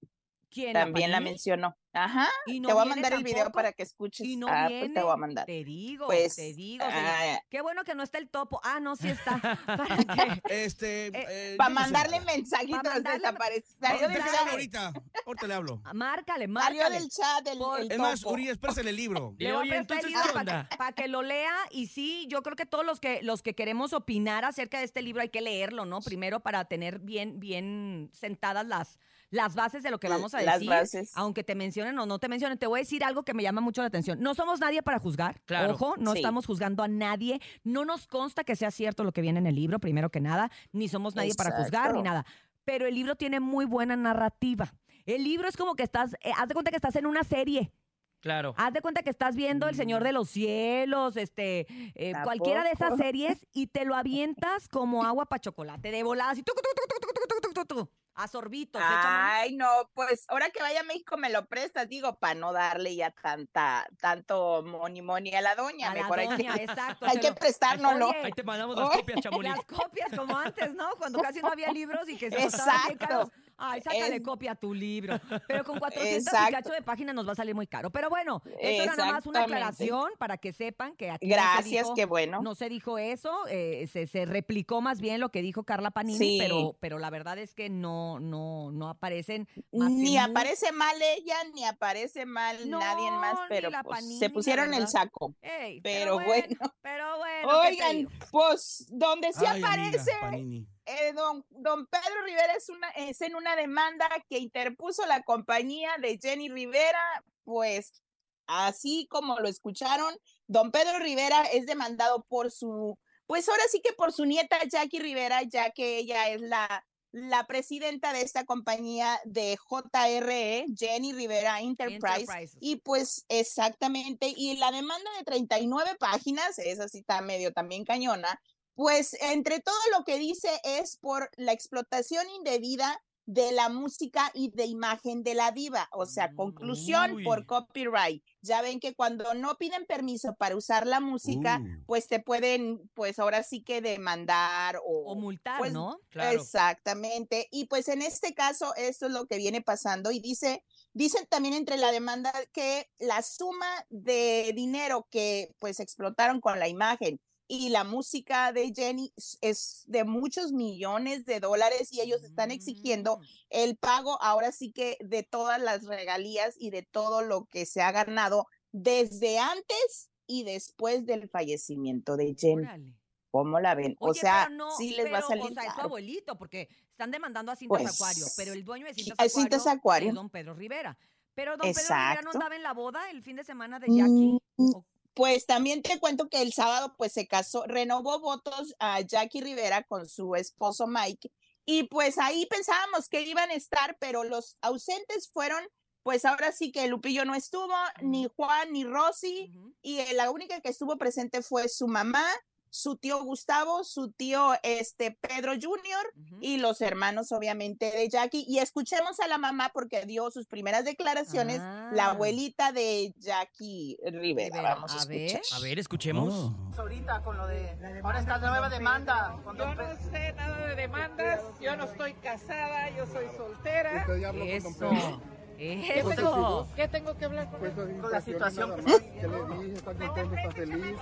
[0.53, 0.73] ¿Quién?
[0.75, 1.77] También la mencionó.
[1.95, 2.27] Ajá.
[2.47, 4.27] Y no te voy a mandar el video para que escuches.
[4.27, 4.81] Y no ah, viene.
[4.87, 5.45] pues te voy a mandar.
[5.47, 6.85] Te digo, Pues, te digo.
[6.87, 7.05] señor.
[7.05, 8.61] ah, Qué bueno que no está el topo.
[8.65, 9.39] Ah, no, sí está.
[9.67, 10.43] ¿Para qué?
[10.49, 11.07] Este.
[11.09, 11.93] Eh, eh, Para yo no sé.
[11.93, 13.77] mandarle mensajitos desaparecidos.
[13.81, 14.49] Salió del chat.
[14.51, 14.93] ahorita.
[15.27, 15.83] Ahorita le hablo.
[15.93, 16.99] Márcale, Salió márcale.
[16.99, 18.25] del chat el, Por- el Es más.
[18.25, 19.35] Uri, espérate el libro.
[19.39, 20.69] Le voy oye, a prestar el entonces, libro ¿qué para onda?
[20.71, 23.55] que, pa' que lo lea y sí, yo creo que todos los que los que
[23.55, 26.01] queremos opinar acerca de este libro hay que leerlo, ¿no?
[26.01, 28.99] Primero para tener bien bien sentadas las
[29.33, 31.11] las bases de lo que vamos a Las decir, bases.
[31.17, 32.59] aunque te mencionen o no te mencionen.
[32.59, 34.21] Te voy a decir algo que me llama mucho la atención.
[34.21, 35.41] No somos nadie para juzgar.
[35.47, 35.73] Claro.
[35.73, 36.19] Ojo, no Sí.
[36.19, 37.41] estamos juzgando a nadie.
[37.65, 40.51] No nos consta que sea cierto lo que viene en el libro, primero que nada,
[40.71, 42.25] ni somos nadie para juzgar ni nada.
[42.65, 44.73] Pero el libro tiene muy buena narrativa.
[45.07, 47.73] El libro es como que estás, eh, haz de cuenta que estás en una serie.
[48.21, 48.55] Claro.
[48.57, 51.67] Haz de cuenta que estás viendo El Señor de los Cielos, este,
[51.97, 56.03] eh, ¿A cualquiera de esas series y te lo avientas como agua para chocolate, de
[56.05, 58.81] volada, así, tucu, tucu, tucu, tucu, a sorbitos.
[58.83, 58.99] échame.
[59.05, 62.95] Ay, no, pues ahora que vaya a México me lo prestas, digo, para no darle
[62.95, 65.91] ya tanta, tanto moni moni a la doña.
[65.91, 68.09] A la Mejor hay doña, que, exacto, hay que lo- prestárnoslo.
[68.09, 69.57] Oye, Ahí te mandamos las Oye, copias, Chamonix.
[69.57, 70.91] Las copias como antes, ¿no?
[70.97, 73.07] Cuando casi no había libros y que se costaban bien Exacto.
[73.09, 73.29] caros.
[73.65, 75.21] Ay, sácale Es- copia a tu libro.
[75.47, 76.53] Pero con 400 y Exacto.
[76.53, 77.91] cacho de páginas nos va a salir muy caro.
[77.91, 81.41] Pero bueno, eso era nada más una aclaración para que sepan que aquí no se
[81.41, 82.43] Gracias, dijo- qué bueno.
[82.43, 86.19] No se dijo eso, eh, se, se replicó más bien lo que dijo Carla Panini,
[86.19, 86.39] Sí.
[86.41, 90.97] pero, pero la verdad es que no, no, no aparecen más Ni muy- aparece mal
[91.01, 95.35] ella, ni aparece mal No, nadie más, ni pero pues, Panini, se pusieron el saco.
[95.41, 96.57] Ey, Pero bueno.
[96.83, 100.67] Pero bueno, Oigan, pues donde sí Ay, amiga, aparece Panini.
[100.87, 105.91] Eh, don, don Pedro Rivera es, una, es en una demanda que interpuso la compañía
[106.01, 108.03] de Jenny Rivera, pues
[108.47, 110.15] así como lo escucharon,
[110.47, 115.01] don Pedro Rivera es demandado por su, pues ahora sí que por su nieta Jackie
[115.01, 121.61] Rivera, ya que ella es la, la presidenta de esta compañía de JRE, Jenny Rivera
[121.61, 127.85] Enterprise, y pues exactamente, y la demanda de 39 páginas, esa sí está medio también
[127.85, 128.41] cañona,
[128.75, 134.51] pues entre todo lo que dice es por la explotación indebida de la música y
[134.51, 135.89] de imagen de la diva.
[135.93, 137.25] O sea, conclusión Uy.
[137.25, 138.23] por copyright.
[138.41, 143.19] Ya ven que cuando no piden permiso para usar la música, pues te pueden, pues
[143.19, 145.99] ahora sí que demandar o, O multar, pues, ¿no?
[146.11, 147.47] Exactamente.
[147.53, 150.11] Y pues en este caso, esto es lo que viene pasando.
[150.11, 156.41] Y dice, dicen también entre la demanda que la suma de dinero que pues explotaron
[156.41, 157.21] con la imagen
[157.55, 159.13] y la música de Jenny
[159.43, 164.97] es- de muchos millones de dólares y ellos están exigiendo el pago ahora sí que
[165.01, 170.45] de todas las regalías y de todo lo que se ha ganado desde antes y
[170.45, 172.63] después del fallecimiento de Jenny.
[172.63, 172.97] Órale.
[173.31, 173.97] ¿Cómo la ven?
[173.99, 175.81] o Oye, sea, pero no, sí les va a pero, salir O sea, es su
[175.83, 179.67] abuelito, porque están demandando a Cintas Pues, Acuario, pero el dueño de Cintas Acuario, Cintas
[179.67, 180.09] Acuario.
[180.09, 180.97] es don Pedro Rivera.
[181.35, 182.31] Pero don Pedro Rivera no Exacto.
[182.39, 184.39] andaba en la boda el fin de semana de Jackie.
[184.57, 184.71] Mm,
[185.15, 189.83] Pues también te cuento que el sábado pues se casó, renovó votos a Jackie Rivera
[189.83, 191.31] con su esposo Mike
[191.65, 195.63] y pues ahí pensábamos que iban a estar, pero los ausentes fueron
[196.03, 200.69] pues ahora sí que Lupillo no estuvo, ni Juan ni Rosy y la única que
[200.69, 202.27] estuvo presente fue su mamá,
[202.75, 206.15] su tío Gustavo, su tío este Pedro Jr.
[206.41, 210.87] y los hermanos obviamente de Jackie y escuchemos a la mamá porque dio sus primeras
[210.87, 212.11] declaraciones la Ah.
[212.13, 214.63] abuelita de Jackie Rivera.
[214.63, 215.43] Vamos a, escuchar.
[215.53, 216.53] A ver, escuchemos.
[216.79, 221.41] ahorita con lo de ahora está la nueva demanda Yo no sé nada de demandas,
[221.61, 224.01] yo no estoy casada, yo soy soltera.
[224.01, 225.21] ¿Usted ya habló con don Eso.
[225.63, 226.09] ¿Qué Eso.
[226.11, 227.97] tengo, ¿Qué tengo que hablar con Pues él?
[228.01, 229.75] con la situación que ¿Qué le dije?
[229.75, 230.35] ¿Está contento?
[230.37, 230.97] ¿Está feliz?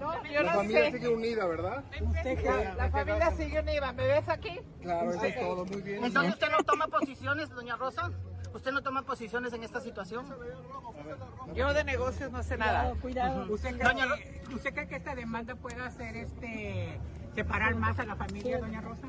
[0.00, 0.92] No, yo la no familia sé.
[0.92, 1.84] sigue unida, ¿verdad?
[2.00, 4.60] ¿Usted La, la familia sigue unida, ¿me ves aquí?
[4.80, 6.04] Claro, eso es todo, muy bien.
[6.04, 8.10] Entonces, ¿usted no toma posiciones, doña Rosa?
[8.54, 10.24] ¿Usted no toma posiciones en esta situación?
[11.54, 12.94] Yo de negocios no sé nada.
[12.94, 13.52] Ujú.
[13.52, 16.98] ¿Usted cree, Doña que, ¿Usted cree que esta demanda pueda hacer este
[17.34, 19.06] separar más a la familia, doña Rosa?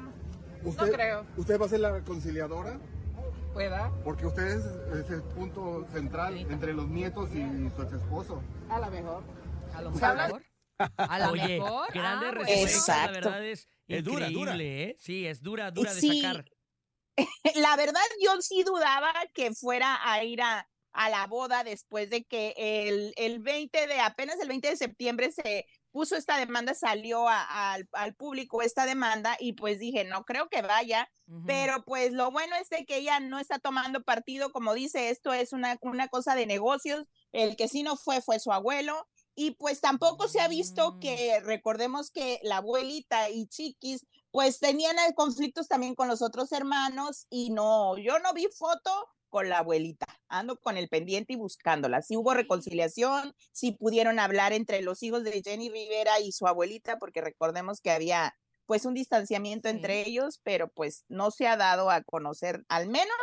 [0.61, 1.25] ¿Usted, No creo.
[1.37, 2.77] ¿Usted va a ser la reconciliadora?
[3.53, 3.91] ¿Pueda?
[4.03, 4.65] Porque usted es,
[5.05, 7.41] es el punto central entre los nietos y
[7.75, 8.41] su ex esposo.
[8.69, 9.23] A lo mejor.
[9.73, 10.43] A lo mejor.
[10.97, 11.93] A lo Oye, mejor.
[11.93, 13.11] grande Ah, respuesta, la Exacto.
[13.13, 14.63] verdad es Es dura, increíble, dura.
[14.63, 14.95] ¿eh?
[14.99, 16.21] Sí, es dura, dura de Sí.
[16.21, 16.45] sacar.
[17.55, 22.23] La verdad, yo sí dudaba que fuera a ir a, a la boda después de
[22.23, 27.27] que el, el 20 de, apenas el 20 de septiembre se puso esta demanda, salió
[27.27, 31.09] a- al, al público esta demanda y pues dije, no creo que vaya,
[31.45, 35.31] pero pues lo bueno es de que ella no está tomando partido, como dice, esto
[35.31, 39.07] es una, una cosa de negocios, el que sí no fue fue su abuelo.
[39.35, 44.97] Y pues tampoco se ha visto que, recordemos que la abuelita y Chiquis, pues tenían
[44.99, 49.59] eh, conflictos también con los otros hermanos y no, yo no vi foto con la
[49.59, 52.01] abuelita, ando con el pendiente y buscándola.
[52.01, 56.97] Si hubo reconciliación, si pudieron hablar entre los hijos de Jenny Rivera y su abuelita,
[56.99, 61.89] porque recordemos que había pues un distanciamiento entre ellos, pero pues no se ha dado
[61.89, 63.15] a conocer, al menos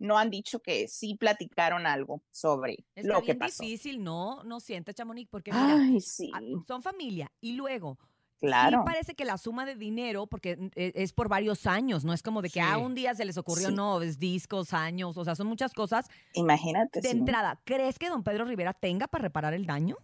[0.00, 3.62] no han dicho que sí platicaron algo sobre Está lo que bien pasó.
[3.62, 4.42] difícil, ¿no?
[4.44, 6.30] No siente, Chamonix, porque mira, Ay, sí.
[6.66, 7.30] son familia.
[7.40, 7.98] Y luego,
[8.40, 8.78] Claro.
[8.80, 12.12] sí parece que la suma de dinero, porque mm, e- es por varios años, no
[12.12, 12.80] es como de que, ah, Sí.
[12.82, 13.74] un día se les ocurrió, Sí.
[13.74, 16.06] no, es discos, años, o sea, son muchas cosas.
[16.34, 17.00] Imagínate.
[17.00, 17.16] De sí.
[17.16, 19.96] entrada, ¿crees que don Pedro Rivera tenga para reparar el daño?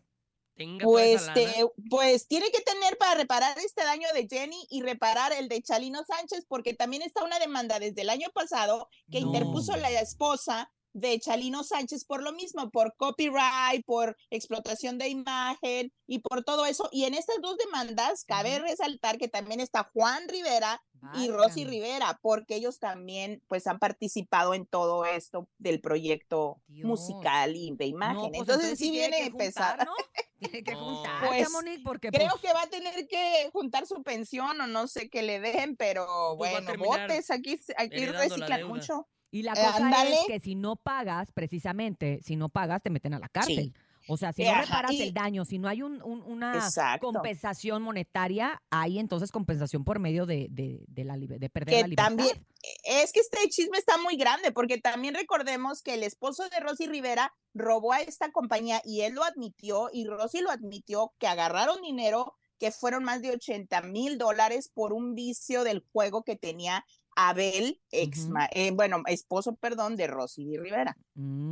[0.57, 5.33] Tenga Pues, te- pues tiene que tener para reparar este daño de Jenny y reparar
[5.33, 9.29] el de Chalino Sánchez, porque también está una demanda desde el año pasado que No.
[9.29, 15.93] interpuso la esposa de Chalino Sánchez por lo mismo, por copyright, por explotación de imagen
[16.07, 16.89] y por todo eso.
[16.93, 21.65] Y en estas dos demandas cabe resaltar que también está Juan Rivera y Rosy.
[21.65, 26.87] Rivera, porque ellos también pues han participado en todo esto del proyecto Dios.
[26.87, 28.17] musical y de imagen.
[28.17, 29.85] No, pues, entonces, sí tiene viene pesado.
[29.85, 29.93] ¿no?
[30.39, 34.03] Tiene que juntar, Pues, Chamonix, porque Creo pues, que va a tener que juntar su
[34.03, 36.07] pensión o no sé qué le den, pero
[36.39, 39.09] Pues bueno, botes, aquí, aquí reciclan mucho.
[39.35, 43.15] Y la Eh, cosa es que si no pagas, precisamente, si no pagas, te meten
[43.15, 43.75] a la cárcel.
[44.07, 46.55] O sea, si Eh, no reparas y- el daño, si no hay un- un- una
[46.55, 47.07] Exacto.
[47.11, 51.89] compensación monetaria, hay entonces compensación por medio de, de, de la, de perder la que
[51.89, 52.05] libertad.
[52.05, 52.47] también
[52.85, 56.87] es que este chisme está muy grande porque también recordemos que el esposo de Rosy
[56.87, 61.83] Rivera robó a esta compañía y él lo admitió y Rosy lo admitió que agarraron
[61.83, 66.85] dinero que fueron más de 80 mil dólares por un vicio del juego que tenía
[67.17, 70.97] Abel, ex, eh, bueno, esposo, perdón, de Rosy Di Rivera.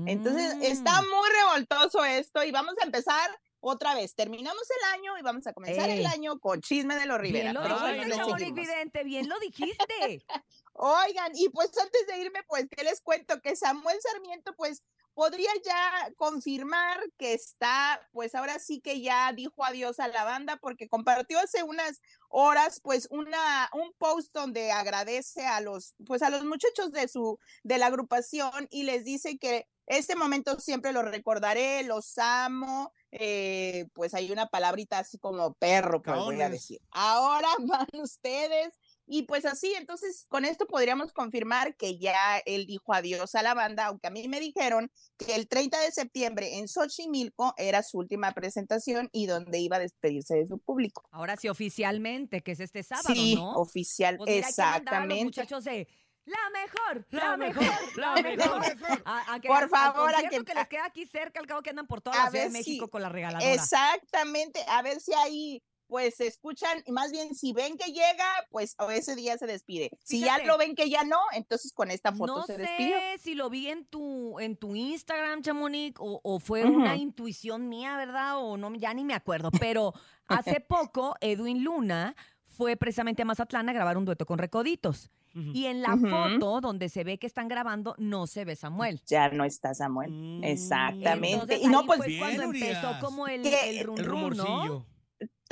[0.07, 1.07] Entonces, está Mm.
[1.09, 4.15] muy revoltoso esto y vamos a empezar otra vez.
[4.15, 6.01] Terminamos el año y vamos a comenzar Ey.
[6.01, 7.53] el año con chisme de los Rivera.
[7.53, 8.53] Bien lo dijiste.
[8.61, 10.25] Vidente, bien lo dijiste.
[10.75, 13.41] Oigan, y pues antes de irme, pues, ¿qué les cuento?
[13.41, 14.83] Que Samuel Sarmiento, pues,
[15.15, 20.57] podría ya confirmar que está, pues ahora sí que ya dijo adiós a la banda,
[20.57, 26.31] porque compartió hace unas horas, pues, una, un post donde agradece a los, pues, a
[26.31, 31.03] los muchachos de su, de la agrupación y les dice que este momento siempre lo
[31.03, 36.81] recordaré, los amo, eh, pues hay una palabrita así como perro, pues voy a decir.
[36.91, 38.79] Ahora van ustedes.
[39.07, 43.53] Y pues así, entonces con esto podríamos confirmar que ya él dijo adiós a la
[43.55, 47.99] banda, aunque a mí me dijeron que el 30 de septiembre en Xochimilco era su
[47.99, 51.03] última presentación y donde iba a despedirse de su público.
[51.11, 53.53] Ahora sí, oficialmente, que es este sábado, Sí, ¿no?
[53.55, 55.25] oficial, Pues mira, a los exactamente.
[55.25, 55.89] muchachos de
[56.25, 58.61] la mejor, la, La mejor, mejor, la mejor.
[58.61, 59.03] mejor.
[59.05, 61.71] A- a que- Por favor, a que- que les queda aquí cerca, al cabo que
[61.71, 63.53] andan por toda A la Ciudad de ver si- México con la regaladora.
[63.53, 65.61] Exactamente, a ver si ahí
[65.93, 69.91] pues se escuchan, y más bien si ven que llega, pues ese día se despide.
[70.03, 72.97] Si ya lo ven que ya no, entonces con esta foto No se sé despidió.
[73.21, 77.99] si lo vi en tu, en tu Instagram, Chamonix, o, o fue una intuición mía,
[77.99, 78.39] ¿verdad?
[78.39, 79.51] O no, ya ni me acuerdo.
[79.61, 79.93] Pero
[80.29, 82.17] hace poco, Edwin Luna
[82.49, 85.11] fue precisamente a Mazatlán a grabar un dueto con Recoditos.
[85.35, 89.03] Y en la foto donde se ve que están grabando, no se ve Samuel.
[89.07, 90.41] Ya no está Samuel.
[90.43, 91.33] Exactamente.
[91.33, 94.92] Entonces, y no, pues fue cuando empezó como el, el run run, ¿no?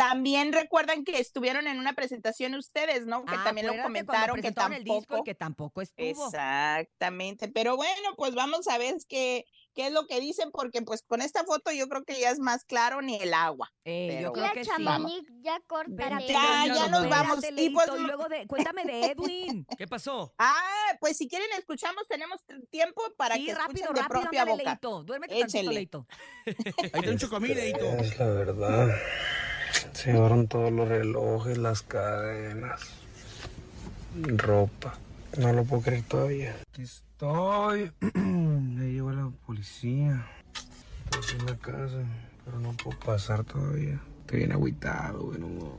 [0.01, 3.25] También recuerdan que estuvieron en una presentación ustedes, ¿no?
[3.25, 5.25] Que Ah, también lo comentaron que presentaron el disco y tampoco.
[5.25, 6.27] que tampoco estuvo.
[6.27, 7.49] Exactamente.
[7.49, 11.21] Pero bueno, pues vamos a ver qué, qué es lo que dicen, porque pues con
[11.21, 13.71] esta foto yo creo que ya es más claro ni el agua.
[13.83, 15.27] Pero yo creo bueno, que sí.
[15.43, 16.27] ya córtale.
[16.27, 17.45] Ya, ya nos vamos.
[17.57, 19.67] Y pues, y luego de, cuéntame de Edwin.
[19.79, 20.33] ¿Qué pasó?
[20.39, 24.43] Ah, pues si quieren escuchamos, tenemos tiempo para Sí, que rápido, escuchen de rápido, propia
[24.43, 24.71] ándale, boca.
[24.71, 25.05] Leito.
[25.05, 25.71] Duérmete tantito.
[25.73, 26.07] Leito.
[26.47, 27.87] Ahí está un chocomil, Leito.
[27.99, 28.89] Es la verdad.
[29.93, 32.81] Se llevaron todos los relojes, las cadenas,
[34.37, 34.99] ropa.
[35.39, 36.57] No lo puedo creer todavía.
[36.73, 37.93] Aquí estoy.
[38.81, 40.27] Ya llegó la policía.
[41.21, 42.03] Estoy en la casa,
[42.45, 44.01] pero no puedo pasar todavía.
[44.21, 45.39] Estoy bien agüitado, güey.
[45.39, 45.79] no-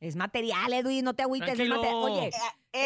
[0.00, 1.48] Es material, Edwin, no te agüites.
[1.50, 1.76] Es Tranquilo.
[1.76, 2.34] mate- Oye, Es-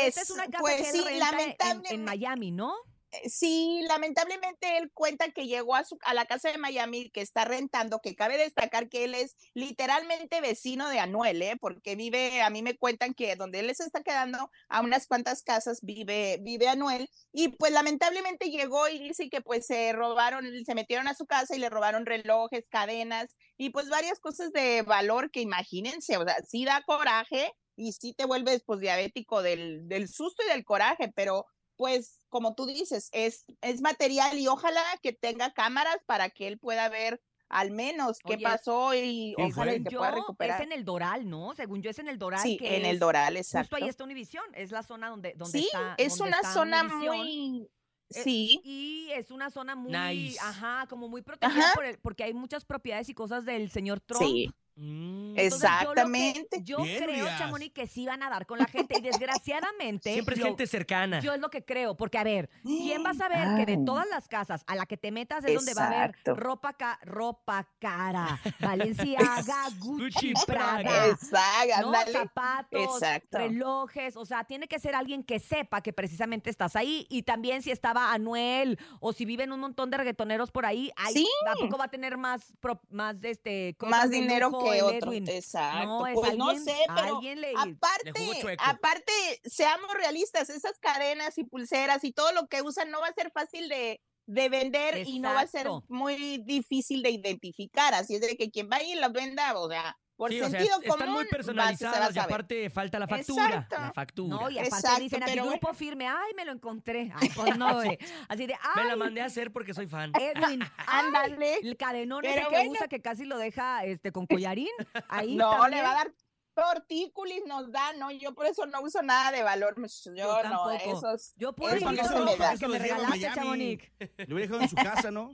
[0.08, 2.74] esta es una casa pues que él sí, renta en- en, lamentablemente- en Miami, ¿no?
[3.22, 7.20] Eh, Sí, lamentablemente él cuenta que llegó a, su, a la casa de Miami que
[7.20, 11.56] está rentando, que cabe destacar que él es literalmente vecino de Anuel, ¿eh?
[11.60, 15.42] porque vive, a mí me cuentan que donde él se está quedando, a unas cuantas
[15.42, 20.74] casas vive, vive Anuel, y pues lamentablemente llegó y dice que pues se robaron, se
[20.74, 25.30] metieron a su casa y le robaron relojes, cadenas, y pues varias cosas de valor
[25.30, 30.08] que imagínense, o sea, sí da coraje y sí te vuelves pues diabético del, del
[30.08, 35.12] susto y del coraje, pero pues como tú dices, es, es material y ojalá que
[35.12, 39.84] tenga cámaras para que él pueda ver al menos qué Oye, pasó y ojalá Según
[39.84, 40.60] que yo, pueda recuperar.
[40.60, 41.54] Es en el Doral, ¿no?
[41.54, 42.40] Según yo es en el Doral.
[42.40, 43.76] Sí, que en el es- Doral, Justo exacto.
[43.76, 45.94] ahí está Univisión, es la zona donde, donde Sí, está.
[45.98, 47.62] es donde una está zona muy...
[48.10, 48.60] Eh, Sí.
[48.64, 50.38] Y es una zona muy, Nice.
[50.40, 54.22] ajá, como muy protegida por el- porque hay muchas propiedades y cosas del señor Trump.
[54.22, 54.50] Sí.
[54.76, 56.62] Entonces, yo lo que- Exactamente.
[56.64, 57.38] Yo, Bien, creo, Urias.
[57.38, 58.98] Chamonix, que sí van a dar con la gente.
[58.98, 60.12] Y desgraciadamente.
[60.12, 61.20] Siempre es yo- gente cercana.
[61.20, 64.06] Yo es lo que creo, porque a ver, ¿quién va a saber que de todas
[64.08, 67.68] las casas a la que te metas es donde va a haber ropa, ca- ropa
[67.78, 71.06] cara, Valenciaga, Gucci, Gucci, Prada.
[71.08, 71.94] Exacto, ¿no?
[72.12, 73.38] zapatos, Exacto.
[73.38, 77.62] relojes, o sea, tiene que ser alguien que sepa que precisamente estás ahí y también
[77.62, 81.28] si estaba Anuel o si viven un montón de reggaetoneros por ahí, ahí Sí.
[81.44, 85.10] tampoco va a tener más pro- más este cosas más dinero que otro.
[85.12, 85.28] Edwin.
[85.28, 85.86] Exacto.
[85.86, 88.12] No, es pues no sé, pero le- aparte,
[88.58, 89.12] aparte,
[89.44, 93.30] seamos realistas, esas cadenas y pulseras y todo lo que usan no va a ser
[93.32, 97.94] fácil de, de vender y no va a ser muy difícil de identificar.
[97.94, 100.60] Así es de que quien vaya y las venda, o sea, por Sí, o sea,
[100.60, 103.44] sentido están común, muy personalizadas y aparte falta la factura.
[103.46, 103.76] Exacto.
[103.78, 104.36] La factura.
[104.36, 107.12] No, y aparte Exacto, dicen aquí pero grupo firme, ay, me lo encontré.
[107.16, 107.98] Ay, pues no, güey.
[108.28, 110.12] Así de, Me ay, la mandé a hacer porque soy fan.
[110.20, 111.58] Edwin, Ándale.
[111.62, 112.70] el cadenón ese que bueno.
[112.72, 114.68] usa que casi lo deja este con collarín.
[115.08, 115.70] Ahí No, también.
[115.72, 116.12] le va a dar
[116.54, 118.12] tortícolis, nos da, ¿no?
[118.12, 120.12] Yo por eso no uso nada de valor, muchachos.
[120.14, 120.98] Yo, Yo no, tampoco.
[120.98, 122.56] esos, Yo por eso eso no se me da.
[122.56, 123.30] que me regalaste.
[123.34, 123.84] Chamonix.
[124.28, 125.32] Lo hubiera dejado en su casa, ¿no?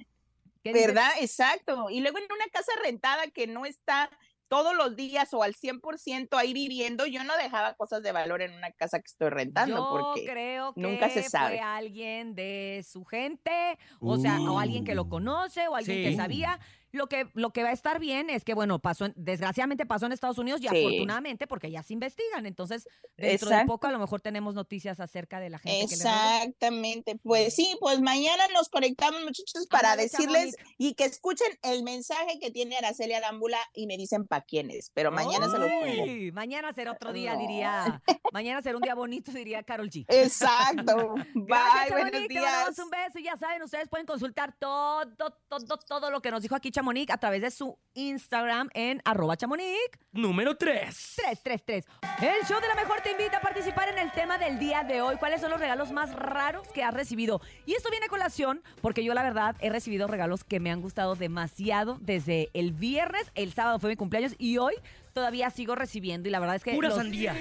[0.64, 1.10] ¿Verdad?
[1.20, 1.88] Exacto.
[1.90, 4.10] Y luego en una casa rentada que no está
[4.50, 8.52] todos los días o al 100% ahí viviendo, yo no dejaba cosas de valor en
[8.52, 11.58] una casa que estoy rentando Yo porque creo que nunca se sabe.
[11.58, 15.08] fue alguien de su gente, o sea, o alguien que lo Uh.
[15.08, 16.60] conoce, o alguien que sabía
[16.92, 20.06] Lo que, lo que va a estar bien es que, bueno, pasó, en- desgraciadamente pasó
[20.06, 20.76] en Estados Unidos y Sí.
[20.78, 22.46] afortunadamente porque ya se investigan.
[22.46, 22.84] Entonces,
[23.16, 23.66] dentro de Exacto.
[23.72, 26.02] poco a lo mejor tenemos noticias acerca de la gente que le.
[26.02, 32.38] Exactamente, pues sí, pues mañana nos conectamos muchachos para decirles y que escuchen el mensaje
[32.40, 36.32] que tiene Araceli Arámbula y me dicen para quién es, pero mañana se los pongo.
[36.32, 37.40] Mañana será otro día, No.
[37.40, 38.02] diría.
[38.32, 40.04] Mañana será un día bonito, diría Carol G.
[40.08, 41.14] Exacto.
[41.34, 42.78] Gracias, Bye, buenos te mandamos días.
[42.78, 46.54] un beso y ya saben, ustedes pueden consultar todo, todo, todo lo que nos dijo
[46.54, 49.76] aquí Chamonix a través de su Instagram en arroba chamonix.
[50.12, 51.14] Número 3.
[51.16, 51.84] 333.
[52.22, 55.02] El show de la mejor te invita a participar en el tema del día de
[55.02, 55.16] hoy.
[55.16, 57.42] ¿Cuáles son los regalos más raros que has recibido?
[57.66, 60.80] Y esto viene a colación porque yo la verdad he recibido regalos que me han
[60.80, 64.74] gustado demasiado desde el viernes, el sábado fue mi cumpleaños y hoy
[65.12, 67.34] todavía sigo recibiendo y la verdad es que Pura los- sandía.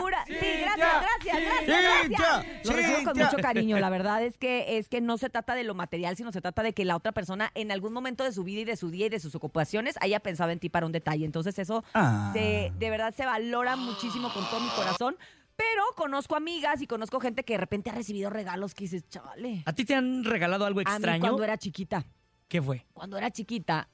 [0.00, 2.66] Pura- sí, gracias, gracias, gracias, gracias.
[2.66, 3.78] Lo recibo con mucho cariño.
[3.78, 6.62] La verdad es que es que no se trata de lo material, sino se trata
[6.62, 9.06] de que la otra persona en algún momento de su vida y de su día
[9.06, 11.24] y de sus ocupaciones haya pensado en ti para un detalle.
[11.24, 12.30] Entonces eso Ah.
[12.32, 15.16] se- de verdad se valora muchísimo con todo mi corazón.
[15.56, 19.62] Pero conozco amigas y conozco gente que de repente ha recibido regalos que dices, chale.
[19.64, 21.20] ¿A ti te han regalado algo A mí extraño?
[21.22, 22.04] cuando era chiquita,
[22.46, 22.84] ¿Qué fue?
[22.92, 23.88] cuando era chiquita,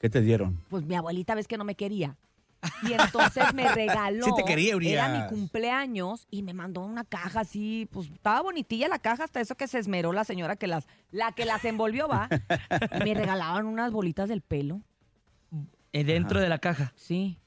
[0.00, 0.64] ¿Qué te dieron?
[0.70, 2.16] pues mi abuelita ves que no me quería.
[2.82, 4.24] Y entonces me regaló.
[4.24, 4.92] Sí te quería, Urias.
[4.92, 9.40] Era mi cumpleaños y me mandó una caja así, pues estaba bonitilla la caja, hasta
[9.40, 12.28] eso que se esmeró la señora que las, la que las envolvió, va.
[13.00, 14.80] Y me regalaban unas bolitas del pelo.
[15.92, 16.92] Eh, dentro de la caja.
[16.96, 17.38] Sí.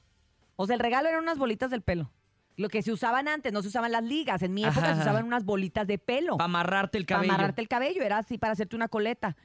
[0.56, 2.10] O sea, el regalo eran unas bolitas del pelo.
[2.56, 4.40] Lo que se usaban antes, no se usaban las ligas.
[4.42, 4.94] En mi época Ajá.
[4.94, 6.36] se usaban unas bolitas de pelo.
[6.38, 7.34] Para amarrarte el Para cabello.
[7.34, 9.36] amarrarte el cabello, era así para hacerte una coleta.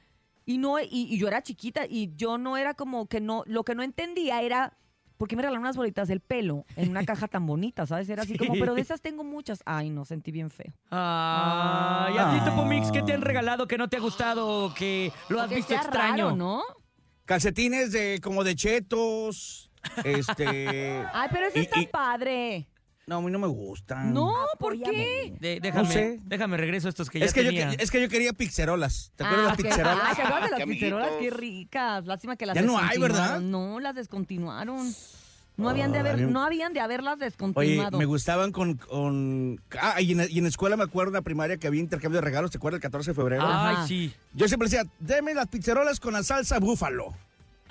[0.46, 3.64] Y no, y, y yo era chiquita y yo no era como que no, lo
[3.64, 4.78] que no entendía era
[5.22, 7.86] ¿por qué me regalaron unas bolitas del pelo en una caja tan bonita?
[7.86, 8.10] ¿Sabes?
[8.10, 9.62] Era así como, pero de esas tengo muchas.
[9.68, 10.74] Ay, no, sentí bien feo.
[10.90, 14.66] Ah, y a ti, Topo Mix, ¿qué te han regalado que no te ha gustado
[14.66, 16.26] o que lo has Que visto sea extraño?
[16.26, 16.64] raro, ¿no?
[17.26, 19.70] Calcetines de como de chetos.
[20.04, 21.04] Este.
[21.14, 22.68] Ay, pero eso y- está y- padre.
[23.08, 24.14] No, a mí no me gustan.
[24.14, 25.34] No, ¿por qué?
[25.40, 26.20] De- déjame, sé.
[26.24, 27.70] déjame regreso a estos que ya es que, yo, tenía.
[27.76, 29.12] que- es que yo quería pizzerolas.
[29.16, 30.00] ¿Te acuerdas de Ah, las pizzerolas?
[30.04, 31.08] Ah, ¿te acuerdas de las Qué pizzerolas?
[31.08, 31.40] Qué amiguitos.
[31.40, 32.06] ricas.
[32.06, 33.18] Lástima que las Ya no hay, descontinuaron.
[33.18, 33.42] ¿verdad?
[33.42, 34.94] No, las descontinuaron.
[35.58, 37.98] No habían de haber, no habían de haberlas Oye, descontinuado.
[37.98, 38.76] me gustaban con...
[38.78, 39.62] con...
[39.80, 42.26] Ah, y en, y en escuela me acuerdo en la primaria que había intercambio de
[42.26, 42.78] regalos, ¿te acuerdas?
[42.78, 43.44] El 14 de febrero.
[43.46, 44.14] Ay, sí.
[44.34, 47.14] Yo siempre decía, deme las pizzerolas con la salsa búfalo.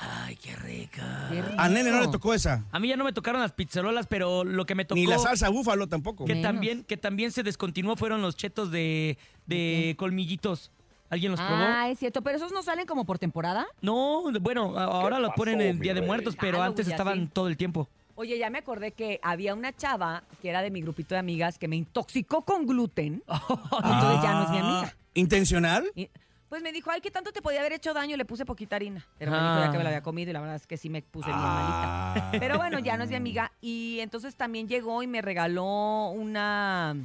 [0.03, 1.29] Ay, qué rica.
[1.59, 2.65] A Nene no le tocó esa.
[2.73, 4.99] A mí ya no me tocaron las pizzerolas, pero lo que me tocó...
[4.99, 6.25] Ni la salsa búfalo tampoco.
[6.25, 10.71] Que también, que también se descontinuó fueron los chetos de, de colmillitos.
[11.11, 11.57] ¿Alguien los probó?
[11.63, 13.67] Ah, es cierto, pero esos no salen como por temporada.
[13.83, 17.31] No, bueno, a- ahora lo ponen en Día de Muertos, pero antes ya estaban sí.
[17.33, 17.89] todo el tiempo.
[18.15, 21.59] Oye, ya me acordé que había una chava que era de mi grupito de amigas
[21.59, 23.23] que me intoxicó con gluten.
[23.29, 24.95] Entonces ya no es mi amiga.
[25.15, 25.91] ¿Intencional?
[25.95, 26.09] Y-
[26.51, 28.17] pues me dijo, ay, ¿qué tanto te podía haber hecho daño?
[28.17, 29.07] Le puse poquita harina.
[29.19, 30.91] Pero me dijo ya que me la había comido y la verdad es que sí
[30.91, 32.29] me puse bien malita.
[32.33, 33.53] Pero bueno, ya no es mi amiga.
[33.61, 36.97] Y entonces también llegó y me regaló una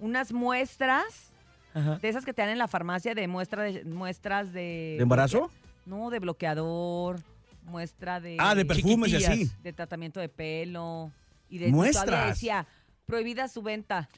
[0.00, 1.32] unas muestras
[1.72, 4.94] de esas que te dan en la farmacia de, muestra de muestras de...
[4.96, 5.52] ¿De embarazo?
[5.86, 7.20] No, de bloqueador,
[7.66, 8.36] muestra de...
[8.40, 9.50] Ah, de perfumes y así.
[9.62, 11.12] De tratamiento de pelo.
[11.48, 12.30] Y de Muestras.
[12.30, 12.66] decía,
[13.06, 14.08] prohibida su venta.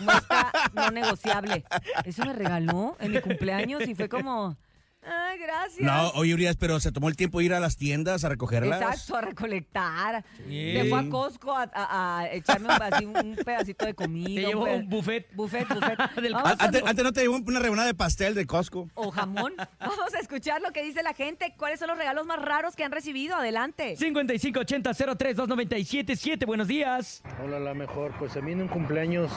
[0.00, 1.64] Muestra no negociable.
[2.04, 4.56] Eso me regaló en mi cumpleaños y fue como...
[5.06, 5.80] Ay, gracias.
[5.80, 8.80] No, oye, Urias, pero se tomó el tiempo de ir a las tiendas a recogerlas.
[8.80, 10.24] Exacto, a recolectar.
[10.48, 10.76] Sí.
[10.88, 14.40] Fue a Costco a, a- a echarme un, así, un pedacito de comida.
[14.40, 15.28] Te llevó un buffet.
[15.34, 15.98] Buffet, buffet.
[16.22, 18.88] Del Vamos a- Antes, antes no te llevó una rebanada de pastel de Costco.
[18.94, 19.52] o jamón.
[19.78, 21.52] Vamos a escuchar lo que dice la gente.
[21.58, 23.36] ¿Cuáles son los regalos más raros que han recibido?
[23.36, 23.96] Adelante.
[23.98, 26.46] 5580-032977.
[26.46, 27.22] Buenos días.
[27.44, 28.14] Hola, la mejor.
[28.18, 29.30] Pues a mí en un cumpleaños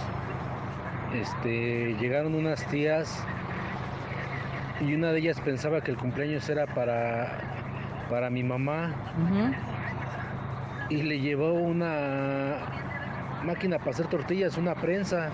[1.13, 3.09] este, llegaron unas tías
[4.81, 7.39] y una de ellas pensaba que el cumpleaños era para,
[8.09, 8.93] para mi mamá
[10.89, 12.57] y le llevó una
[13.43, 15.29] máquina para hacer tortillas, una prensa.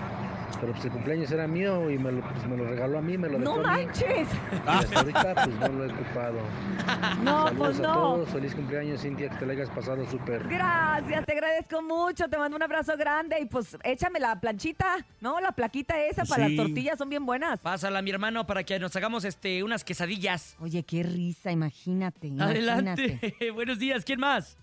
[0.60, 3.18] Pero pues el cumpleaños era mío y me lo, pues, me lo regaló a mí,
[3.18, 3.64] me lo ¡No a mí.
[3.64, 4.28] manches!
[4.52, 6.38] Y hasta ahorita pues no lo he ocupado.
[7.24, 7.94] No, Saludos pues a no.
[7.94, 10.48] todos, feliz cumpleaños Cintia, que te la hayas pasado súper.
[10.48, 12.28] Gracias, te agradezco mucho.
[12.30, 15.40] Te mando un abrazo grande y pues échame la planchita, ¿no?
[15.40, 16.56] La plaquita esa para Sí.
[16.56, 17.60] las tortillas son bien buenas.
[17.62, 20.56] Pásala, mi hermano, para que nos hagamos este unas quesadillas.
[20.60, 22.32] Oye, qué risa, imagínate.
[22.40, 23.04] Adelante.
[23.22, 23.52] imagínate.
[23.54, 24.58] Buenos días, ¿quién más?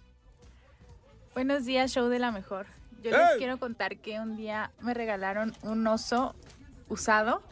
[1.34, 2.66] Buenos días, show de la mejor.
[3.02, 6.34] Yo les quiero contar que un día me regalaron un oso
[6.88, 7.42] usado,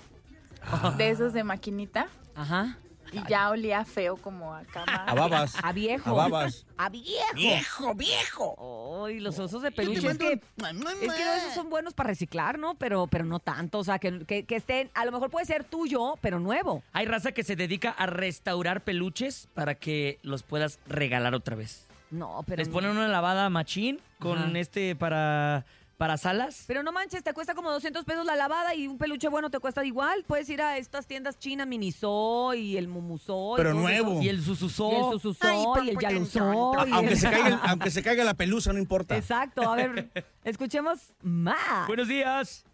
[0.97, 2.09] de esos de maquinita.
[2.35, 2.77] Ajá.
[3.13, 5.05] Y ya olía feo como a cama.
[5.07, 5.55] A babas.
[5.63, 6.11] A viejo.
[6.11, 6.67] A babas.
[6.77, 7.35] A viejo.
[7.35, 9.05] Viejo, viejo.
[9.07, 10.07] Ay, los osos de peluche.
[10.07, 12.75] Es que, es que esos son buenos para reciclar, ¿no?
[12.75, 13.79] Pero, pero no tanto.
[13.79, 14.91] O sea, que, que, que estén.
[14.95, 16.83] A lo mejor puede ser tuyo, pero nuevo.
[16.93, 21.88] Hay raza que se dedica a restaurar peluches para que los puedas regalar otra vez.
[22.11, 22.59] No, pero.
[22.61, 22.75] Les no.
[22.75, 24.59] ponen una lavada machín con Ajá.
[24.59, 25.67] este para,
[25.99, 26.65] para salas.
[26.67, 29.59] Pero no manches, te cuesta como 200 pesos la lavada y un peluche bueno te
[29.59, 30.25] cuesta igual.
[30.27, 33.55] Puedes ir a estas tiendas chinas, Miniso y el Mumusó.
[33.55, 34.23] y Pero nuevo.
[34.23, 34.91] Y el Susuzó.
[34.91, 36.73] Y el Susuzó y el Yalusó.
[36.87, 39.17] y Aunque el- se, caiga, el- aunque se caiga la pelusa, no importa.
[39.17, 40.09] Exacto, a ver,
[40.45, 41.87] escuchemos más.
[41.89, 42.65] Buenos días.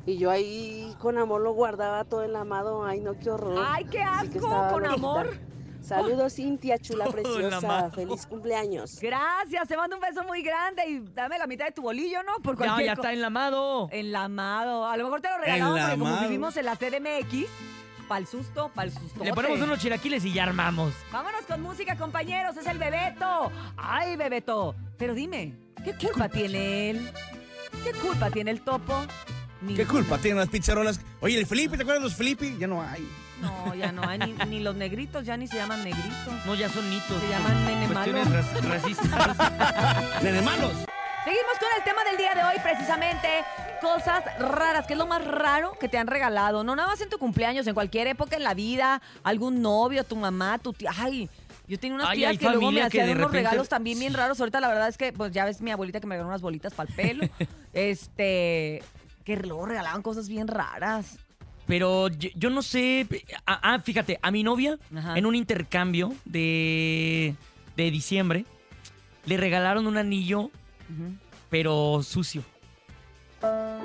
[0.07, 2.85] Y yo ahí con amor lo guardaba todo enlamado.
[2.85, 3.65] Ay, no, qué horror.
[3.67, 5.37] Ay, qué Así que asco, estaba con amor.
[5.83, 7.91] Saludos, Cintia, chula preciosa.
[7.91, 8.99] Feliz cumpleaños.
[9.01, 12.37] Gracias, te mando un beso muy grande y dame la mitad de tu bolillo, ¿no?
[12.43, 13.89] Por Ya, cualquier ya co- está enlamado.
[13.93, 14.87] Enlamado.
[14.87, 17.47] A lo mejor te lo regalamos porque como vivimos en la CDMX,
[18.09, 19.23] para el susto, para el susto.
[19.25, 20.93] Le ponemos unos chilaquiles y ya armamos.
[21.13, 22.57] Vámonos con música, compañeros.
[22.57, 23.51] Es el Bebeto.
[23.77, 24.75] Ay, Bebeto.
[24.99, 25.55] Pero dime,
[25.85, 27.13] ¿qué culpa tiene él?
[27.85, 28.95] ¿Qué culpa tiene el topo?
[29.63, 31.01] Ni- ¿Qué culpa tienen las pizzarolas?
[31.21, 32.57] Oye, el Felipe, ¿te acuerdas de los Felipe?
[32.59, 33.09] Ya no hay.
[33.41, 36.33] No, ya no hay ni, ni los negritos, ya ni se llaman negritos.
[36.47, 37.21] No, ya son mitos.
[37.21, 38.37] Se llaman nene Cuestiones malo.
[38.43, 39.37] ras- racistas.
[40.23, 40.73] ¡Nene malos!
[41.25, 43.29] Seguimos con el tema del día de hoy, precisamente
[43.81, 44.87] cosas raras.
[44.87, 46.63] ¿Qué es lo más raro que te han regalado?
[46.65, 50.15] No nada más en tu cumpleaños, en cualquier época en la vida, algún novio, tu
[50.17, 50.93] mamá, tu tía.
[50.97, 51.29] Ay,
[51.67, 54.39] yo tenía unas Ay, tías que luego me hacían unos repente- regalos también bien raros.
[54.39, 56.73] Ahorita la verdad es que, pues ya ves mi abuelita que me regaló unas bolitas
[56.73, 57.29] para el pelo.
[57.75, 58.83] este,
[59.27, 61.19] que luego regalaban cosas bien raras.
[61.67, 63.07] Pero yo, yo no sé.
[63.45, 65.19] Ah, ah, fíjate, a mi novia, Ajá.
[65.19, 67.35] en un intercambio de,
[67.77, 68.47] de diciembre,
[69.25, 70.53] le regalaron un anillo,
[71.51, 72.45] pero sucio.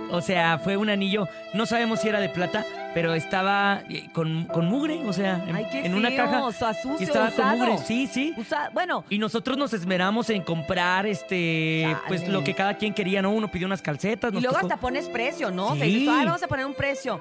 [0.09, 4.45] O sea, fue un anillo, no sabemos si era de plata, pero estaba eh, con,
[4.45, 6.43] con mugre, o sea, en, Ay, qué en una feo, caja.
[6.43, 7.49] o sea, sucio, y estaba usado.
[7.49, 8.33] con mugre, sí, sí.
[8.37, 13.21] Usa- bueno, Y nosotros nos esmeramos en comprar, este, pues lo que cada quien quería,
[13.21, 13.31] ¿no?
[13.31, 14.31] Uno pidió unas calcetas.
[14.33, 15.75] y luego tocó- hasta pones precio, ¿no?
[15.75, 15.81] Sí.
[15.81, 17.19] dices, "Ay, vamos a poner un precio.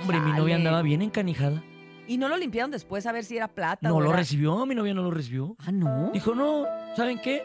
[0.00, 1.62] Hombre, mi novia andaba bien encanijada.
[2.08, 4.66] Y no lo limpiaron después a ver si era plata No o lo era- recibió,
[4.66, 5.54] mi novia no lo recibió.
[5.64, 6.10] Ah, ¿no?
[6.12, 6.64] Dijo, no,
[6.96, 7.42] ¿saben qué?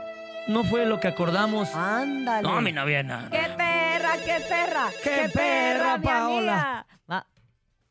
[0.48, 1.68] No fue lo que acordamos.
[1.76, 2.42] Ándale.
[2.48, 3.30] No, mi novia nada.
[3.30, 3.38] ¡Qué
[4.08, 4.90] perra, qué perra!
[5.04, 6.86] ¡Qué perra, Paola!
[7.08, 7.26] Ah,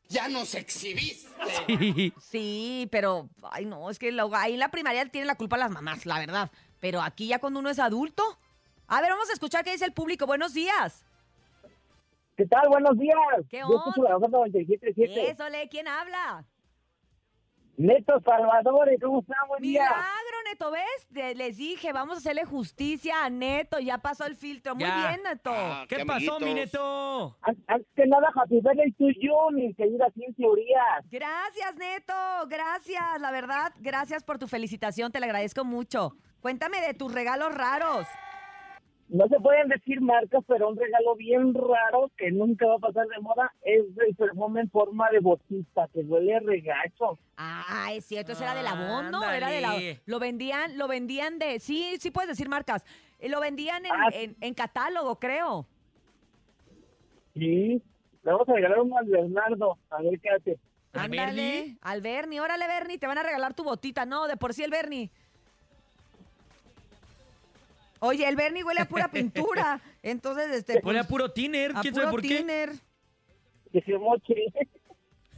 [0.08, 1.26] Ya nos exhibiste.
[1.66, 2.12] Sí.
[2.20, 5.70] sí, pero, ay no, es que luego ahí en la primaria tienen la culpa las
[5.70, 6.50] mamás, la verdad.
[6.80, 8.22] Pero aquí ya cuando uno es adulto.
[8.86, 10.26] A ver, vamos a escuchar qué dice el público.
[10.26, 11.04] Buenos días.
[12.36, 12.68] ¿Qué tal?
[12.68, 13.16] Buenos días.
[13.48, 15.30] ¿Qué Yo escucho la mejor 97.7.
[15.30, 16.44] Eso, Le, ¿quién habla?
[17.76, 19.36] Neto Salvador, ¿cómo están?
[19.48, 19.82] Buen día.
[19.82, 21.36] Milagro, Neto, ¿ves?
[21.36, 23.78] Les dije, vamos a hacerle justicia a Neto.
[23.80, 24.74] Ya pasó el filtro.
[24.74, 25.08] Muy Ya.
[25.08, 25.52] bien, Neto.
[25.88, 27.36] ¿Qué, pasó, mi neto?
[27.42, 31.04] An- Antes que nada, Happy Birthday to you, mi querida Cintia Urias.
[31.10, 32.14] Gracias, Neto.
[32.48, 33.72] Gracias, la verdad.
[33.78, 35.12] Gracias por tu felicitación.
[35.12, 36.12] Te la agradezco mucho.
[36.40, 38.06] Cuéntame de tus regalos raros.
[39.08, 43.06] No se pueden decir marcas, pero un regalo bien raro que nunca va a pasar
[43.06, 47.18] de moda es el perfume en forma de botita, que huele a regacho.
[47.36, 49.22] Ah, es cierto, ese era de la Avon, ¿no?
[49.30, 49.74] Era de la.
[50.06, 51.60] Lo vendían, lo vendían de.
[51.60, 52.84] Sí, sí puedes decir marcas.
[53.18, 54.08] Eh, Lo vendían en, Ah.
[54.12, 55.66] en- en catálogo, creo.
[57.34, 57.82] Sí,
[58.22, 60.58] le vamos a regalar uno al Bernardo, a ver qué hace.
[60.92, 62.40] Ándale, al Bernie.
[62.40, 64.06] Órale, Bernie, te van a regalar tu botita.
[64.06, 65.10] No, de por sí el Bernie.
[68.00, 69.80] Oye, el Bernie huele a pura pintura.
[70.02, 70.80] Entonces, este.
[70.82, 72.38] Huele a puro tiner, quién sabe por qué.
[72.38, 72.70] tiner.
[74.00, 74.34] Moche.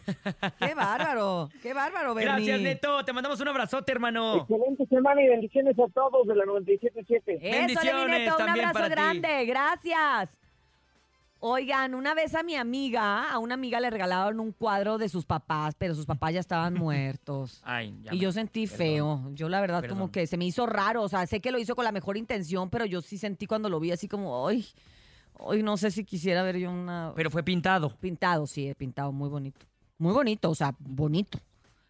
[0.59, 2.33] Qué bárbaro, qué bárbaro, Bernie.
[2.33, 3.05] Gracias, Neto.
[3.05, 4.37] Te mandamos un abrazote, hermano.
[4.39, 6.95] Excelente semana y bendiciones a todos de la 97.7.
[6.95, 8.91] Eso, Levi Bendiciones Neto, un abrazo para ti.
[8.93, 10.39] grande, gracias.
[11.41, 15.25] Oigan, una vez a mi amiga, a una amiga le regalaron un cuadro de sus
[15.25, 17.61] papás, pero sus papás ya estaban muertos.
[17.65, 18.79] Ay, ya Y me- yo sentí perdón.
[18.79, 19.31] feo.
[19.35, 21.03] Yo la verdad como que se me hizo raro.
[21.03, 23.69] O sea, sé que lo hizo con la mejor intención, pero yo sí sentí cuando
[23.69, 24.67] lo vi así como, ay,
[25.35, 27.13] hoy no sé si quisiera ver yo una...
[27.15, 27.91] Pero fue pintado.
[28.01, 29.65] Pintado, sí, he pintado, muy bonito.
[29.99, 31.39] Muy bonito, o sea, bonito.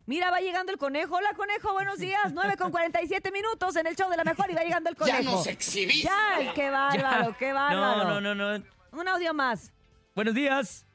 [0.05, 1.17] Mira, va llegando el conejo.
[1.17, 2.33] Hola, conejo, buenos días.
[2.35, 5.01] 9 con 47 minutos en el show de la mejor y va llegando el Ya
[5.17, 5.33] conejo.
[5.33, 6.05] nos exhibiste.
[6.09, 7.37] Ya, qué bárbaro, Ya.
[7.39, 8.05] qué bárbaro.
[8.05, 8.65] No, no, no, no.
[8.93, 9.73] Un audio más.
[10.15, 10.87] Buenos días.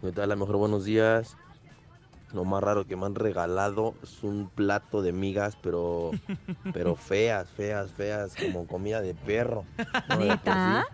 [0.00, 0.30] ¿Qué tal?
[0.30, 1.36] A lo mejor buenos días.
[2.32, 6.12] Lo más raro que me han regalado es un plato de migas, pero,
[6.72, 9.64] pero feas, feas, feas, como comida de perro.
[10.08, 10.16] ¿no?
[10.16, 10.86] ¿Neta?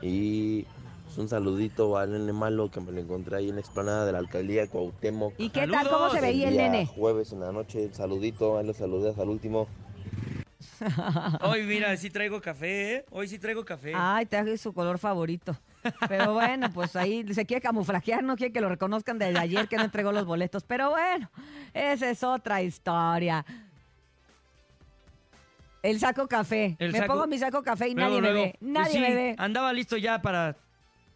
[0.00, 0.62] Y
[1.04, 4.12] pues, un saludito al nene malo que me lo encontré ahí en la explanada de
[4.12, 5.34] la alcaldía de Cuauhtémoc.
[5.36, 5.88] ¿Y qué tal?
[5.88, 6.86] ¿Cómo se veía el día nene?
[6.86, 9.66] Jueves en la noche, saludito, ahí lo saludé hasta el último.
[11.42, 13.04] Hoy, mira, sí traigo café, ¿eh?
[13.10, 13.92] Hoy sí traigo café.
[13.94, 15.56] Ay, traje su color favorito.
[16.08, 19.76] Pero bueno, pues ahí se quiere camuflajear, no quiere que lo reconozcan desde ayer que
[19.76, 20.64] no entregó los boletos.
[20.64, 21.30] Pero bueno,
[21.74, 23.44] esa es otra historia.
[25.82, 26.76] El saco café.
[26.78, 28.44] El me saco- pongo mi saco café y Luego, nadie me luego.
[28.46, 28.56] ve.
[28.58, 29.34] Pues Nadie sí, me ve.
[29.38, 30.56] Andaba listo ya para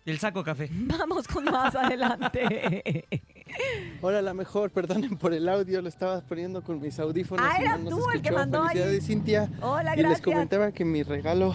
[0.05, 0.69] el saco café.
[0.73, 3.05] Vamos con más adelante.
[4.01, 7.47] Hola, la mejor, perdonen por el audio, lo estaba poniendo con mis audífonos.
[7.49, 9.01] Ah, eras no tú el que mandó ahí.
[9.01, 9.49] Cintia.
[9.61, 10.23] Hola, y les gracias.
[10.23, 11.55] comentaba que mi regalo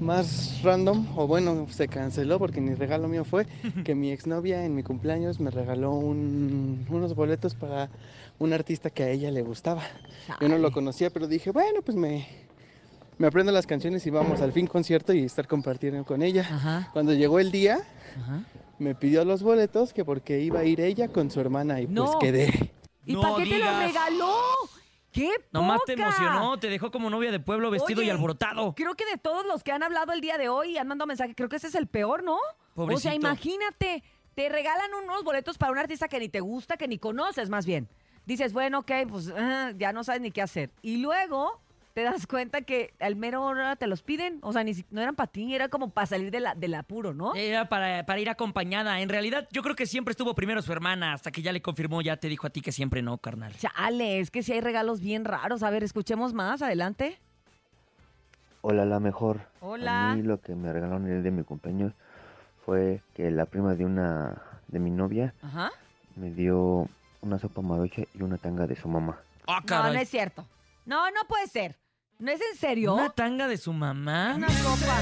[0.00, 3.46] más random, o bueno, se canceló porque mi regalo mío fue
[3.84, 7.88] que mi exnovia en mi cumpleaños me regaló un- unos boletos para
[8.40, 9.82] un artista que a ella le gustaba.
[10.40, 12.26] Yo no lo conocía, pero dije, bueno, pues me,
[13.22, 16.88] me aprendo las canciones y vamos al fin concierto y estar compartiendo con ella.
[16.92, 17.78] Cuando llegó el día,
[18.80, 22.04] me pidió los boletos que porque iba a ir ella con su hermana y No.
[22.06, 22.72] pues quedé.
[23.06, 23.78] ¿Y No para qué te lo digas.
[23.86, 24.34] regaló?
[25.12, 26.08] ¡Qué Nomás te poca!
[26.08, 28.74] emocionó, te dejó como novia de pueblo vestido y alborotado.
[28.74, 31.06] Creo que de todos los que han hablado el día de hoy y han mandado
[31.06, 32.38] mensaje, creo que ese es el peor, ¿no?
[32.74, 34.02] O sea, imagínate,
[34.34, 37.66] te regalan unos boletos para un artista que ni te gusta, que ni conoces más
[37.66, 37.88] bien.
[38.26, 40.72] Dices, bueno, ok, pues ah, ya no sabes ni qué hacer.
[40.82, 41.60] Y luego
[41.94, 44.38] te das cuenta que al mero hora te los piden.
[44.42, 46.74] O sea, ni si- no eran para ti, era como para salir de la, del
[46.74, 47.34] apuro, ¿no?
[47.34, 49.00] Era para, para ir acompañada.
[49.00, 52.00] En realidad, yo creo que siempre estuvo primero su hermana, hasta que ya le confirmó,
[52.02, 53.54] ya te dijo a ti que siempre no, carnal.
[53.56, 55.62] Chale, es que sí hay regalos bien raros.
[55.62, 57.18] A ver, escuchemos más, adelante.
[58.62, 59.40] Hola, la mejor.
[59.60, 60.12] Hola.
[60.12, 61.92] A mí lo que me regalaron el de mi cumpleaños
[62.64, 65.70] fue que la prima de una de mi novia Ajá.
[66.16, 66.88] me dio
[67.20, 69.18] una sopa marucha y una tanga de su mamá.
[69.48, 70.46] Ah, No, no es cierto.
[70.86, 71.76] No, no puede ser.
[72.22, 72.94] ¿No es en serio?
[72.94, 74.34] ¿Una tanga de su mamá?
[74.36, 74.96] Una copa.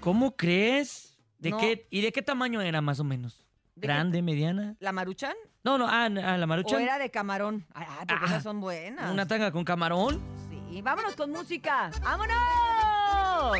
[0.00, 1.18] ¿Cómo crees?
[1.38, 1.58] ¿De No.
[1.58, 3.46] qué, ¿Y de qué tamaño era más o menos?
[3.74, 4.74] ¿De qué- ¿Grande, mediana?
[4.80, 5.34] ¿La maruchan?
[5.64, 6.08] No, no, ah, ah,
[6.38, 7.66] la ¿O era de camarón?
[7.74, 9.12] Ay, ay, porque Ah, esas son buenas.
[9.12, 10.18] ¿Una tanga con camarón?
[10.70, 11.90] Sí, vámonos con música.
[12.02, 13.58] ¡Vámonos!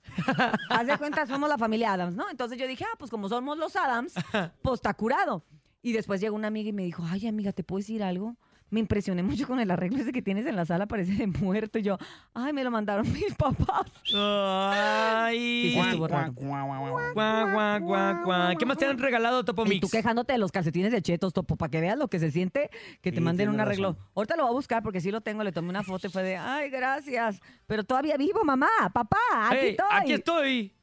[0.69, 2.29] Haz de cuenta, somos la familia Adams, ¿no?
[2.31, 4.13] Entonces yo dije, ah, pues como somos los Adams,
[4.61, 5.45] pues está curado.
[5.83, 8.35] Y después llegó una amiga y me dijo, ay, amiga, ¿te puedo decir algo?
[8.73, 11.77] Me impresioné mucho con el arreglo ese que tienes en la sala, parece de muerto.
[11.77, 11.97] Y yo,
[12.33, 13.85] ay, me lo mandaron mis papás.
[14.15, 15.73] Ay.
[15.75, 15.97] Sí, sí.
[15.97, 15.97] Guau,
[16.33, 18.57] guau, guau, guau.
[18.57, 19.81] ¿Qué más te han regalado, Topo Y Mix?
[19.81, 22.69] tú quejándote de los calcetines de chetos, Topo, para que veas lo que se siente
[23.01, 23.91] que te Sí, manden un arreglo.
[23.91, 24.05] razón.
[24.15, 26.23] Ahorita lo voy a buscar porque sí lo tengo, le tomé una foto y fue
[26.23, 27.39] de, ay, gracias.
[27.67, 29.17] Pero todavía vivo, mamá, papá,
[29.49, 29.85] aquí estoy.
[29.91, 30.73] aquí estoy.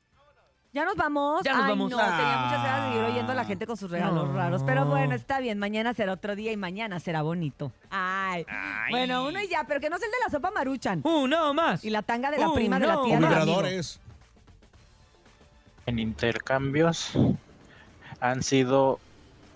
[0.73, 1.43] ¿Ya nos vamos?
[1.43, 1.91] Ya nos Ay, vamos.
[1.91, 2.45] no, tenía Ah.
[2.47, 4.33] muchas ganas de ir oyendo a la gente con sus regalos No.
[4.35, 4.63] raros.
[4.65, 7.73] Pero bueno, está bien, mañana será otro día y mañana será bonito.
[7.91, 8.47] Ay.
[8.91, 11.01] Bueno, uno y ya, pero que no es el de la sopa maruchan.
[11.03, 11.85] Uno más.
[11.85, 13.17] Y la tanga de la prima de la tía.
[13.17, 13.63] amigo.
[15.87, 17.13] En intercambios
[18.21, 19.01] han sido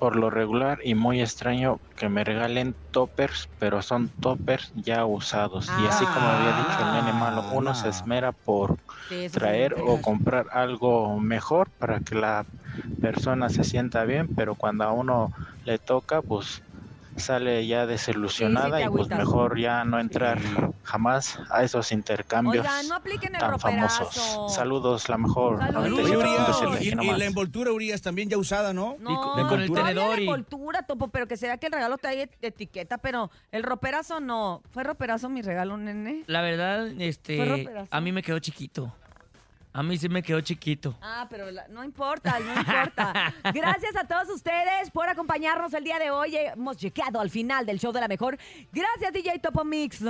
[0.05, 5.73] por lo regular y muy extraño que me regalen toppers, pero son toppers ya usados.
[5.79, 10.03] Y así como había dicho el nene malo, uno se esmera por Sí, traer o
[10.03, 12.47] comprar algo mejor para que la
[13.01, 15.31] persona se sienta bien, pero cuando a uno
[15.65, 16.64] le toca, pues
[17.17, 20.39] sale ya desilusionada y pues mejor ya no entrar
[20.83, 24.05] jamás a esos intercambios Oigan, no apliquen el tan roperazo.
[24.11, 24.55] famosos.
[24.55, 25.59] Saludos, la mejor.
[25.59, 26.11] Saludos.
[26.81, 28.97] Y, y la envoltura, Urias, también ya usada, ¿no?
[29.01, 29.81] No, La envoltura.
[29.83, 33.63] todavía la envoltura, Topo, pero que sea que el regalo te et- etiqueta, pero el
[33.63, 34.63] roperazo no.
[34.71, 36.25] ¿Fue roperazo mi regalo, nene?
[36.27, 37.89] La verdad, Fue este, roperazo.
[37.91, 38.93] a mí me quedó chiquito.
[39.77, 40.97] A mí sí me quedó chiquito.
[41.03, 43.35] Ah, pero la- no importa, no importa.
[43.53, 46.37] Gracias a todos ustedes por acompañarnos el día de hoy.
[46.37, 48.39] Hemos llegado al final del show de la mejor.
[48.73, 50.01] Gracias, DJ Topo Mix.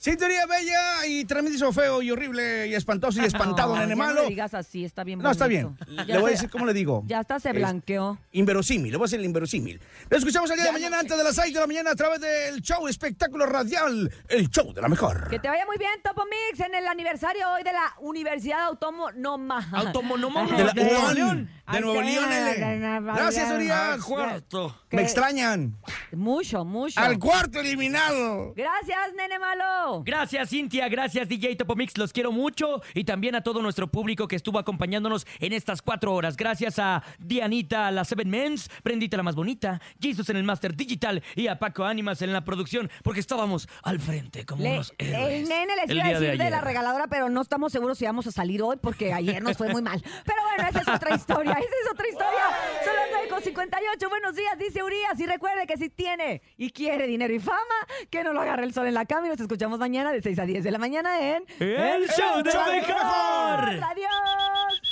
[0.00, 4.04] Sintonía bella y tremendísimo feo y horrible y espantoso y espantado, No, nene ya No
[4.04, 4.22] malo.
[4.22, 5.74] le digas así, está bien No, está bonito.
[5.86, 5.96] bien.
[6.06, 7.02] Ya Le voy a decir cómo le digo.
[7.06, 8.16] Ya hasta se Es blanqueó.
[8.30, 9.80] Inverosímil, le voy a decir el inverosímil.
[10.08, 12.20] Lo escuchamos el día de mañana antes de las 6 de la mañana a través
[12.20, 15.28] del show espectáculo radial, el show de la mejor.
[15.30, 19.68] Que te vaya muy bien, Topo Mix, en el aniversario hoy de la Universidad Autónoma.
[19.72, 21.50] Autónoma De la Nuevo UAN, León.
[21.72, 23.04] de Nuevo León.
[23.16, 23.98] Gracias, Urias.
[24.04, 25.76] Que- Me extrañan.
[26.12, 26.98] Mucho, mucho.
[26.98, 28.54] Al cuarto eliminado.
[28.54, 30.02] Gracias, nene malo.
[30.04, 30.88] Gracias, Cintia.
[30.88, 31.98] Gracias, DJ Topomix.
[31.98, 32.80] Los quiero mucho.
[32.94, 36.36] Y también a todo nuestro público que estuvo acompañándonos en estas cuatro horas.
[36.36, 41.22] Gracias a Dianita, la Seven Mens, Prendita, la más bonita, Jesus en el Master Digital
[41.36, 45.42] y a Paco Ánimas en la producción, porque estábamos al frente como Le- unos héroes.
[45.42, 47.72] el nene les el iba a día de decir de, la regaladora, pero no estamos
[47.72, 50.02] seguros si vamos a salir hoy porque ayer nos fue muy mal.
[50.24, 52.40] Pero bueno, esa es otra historia, esa es otra historia.
[52.84, 54.08] Son las 9 con 58.
[54.08, 54.77] Buenos días, dice
[55.18, 57.58] y recuerde que si tiene y quiere dinero y fama,
[58.10, 59.26] que no lo agarre el sol en la cama.
[59.26, 61.44] Y nos escuchamos mañana de 6 a 10 de la mañana en...
[61.58, 63.84] ¡El, el Show de Mejor!
[63.84, 64.87] ¡Adiós!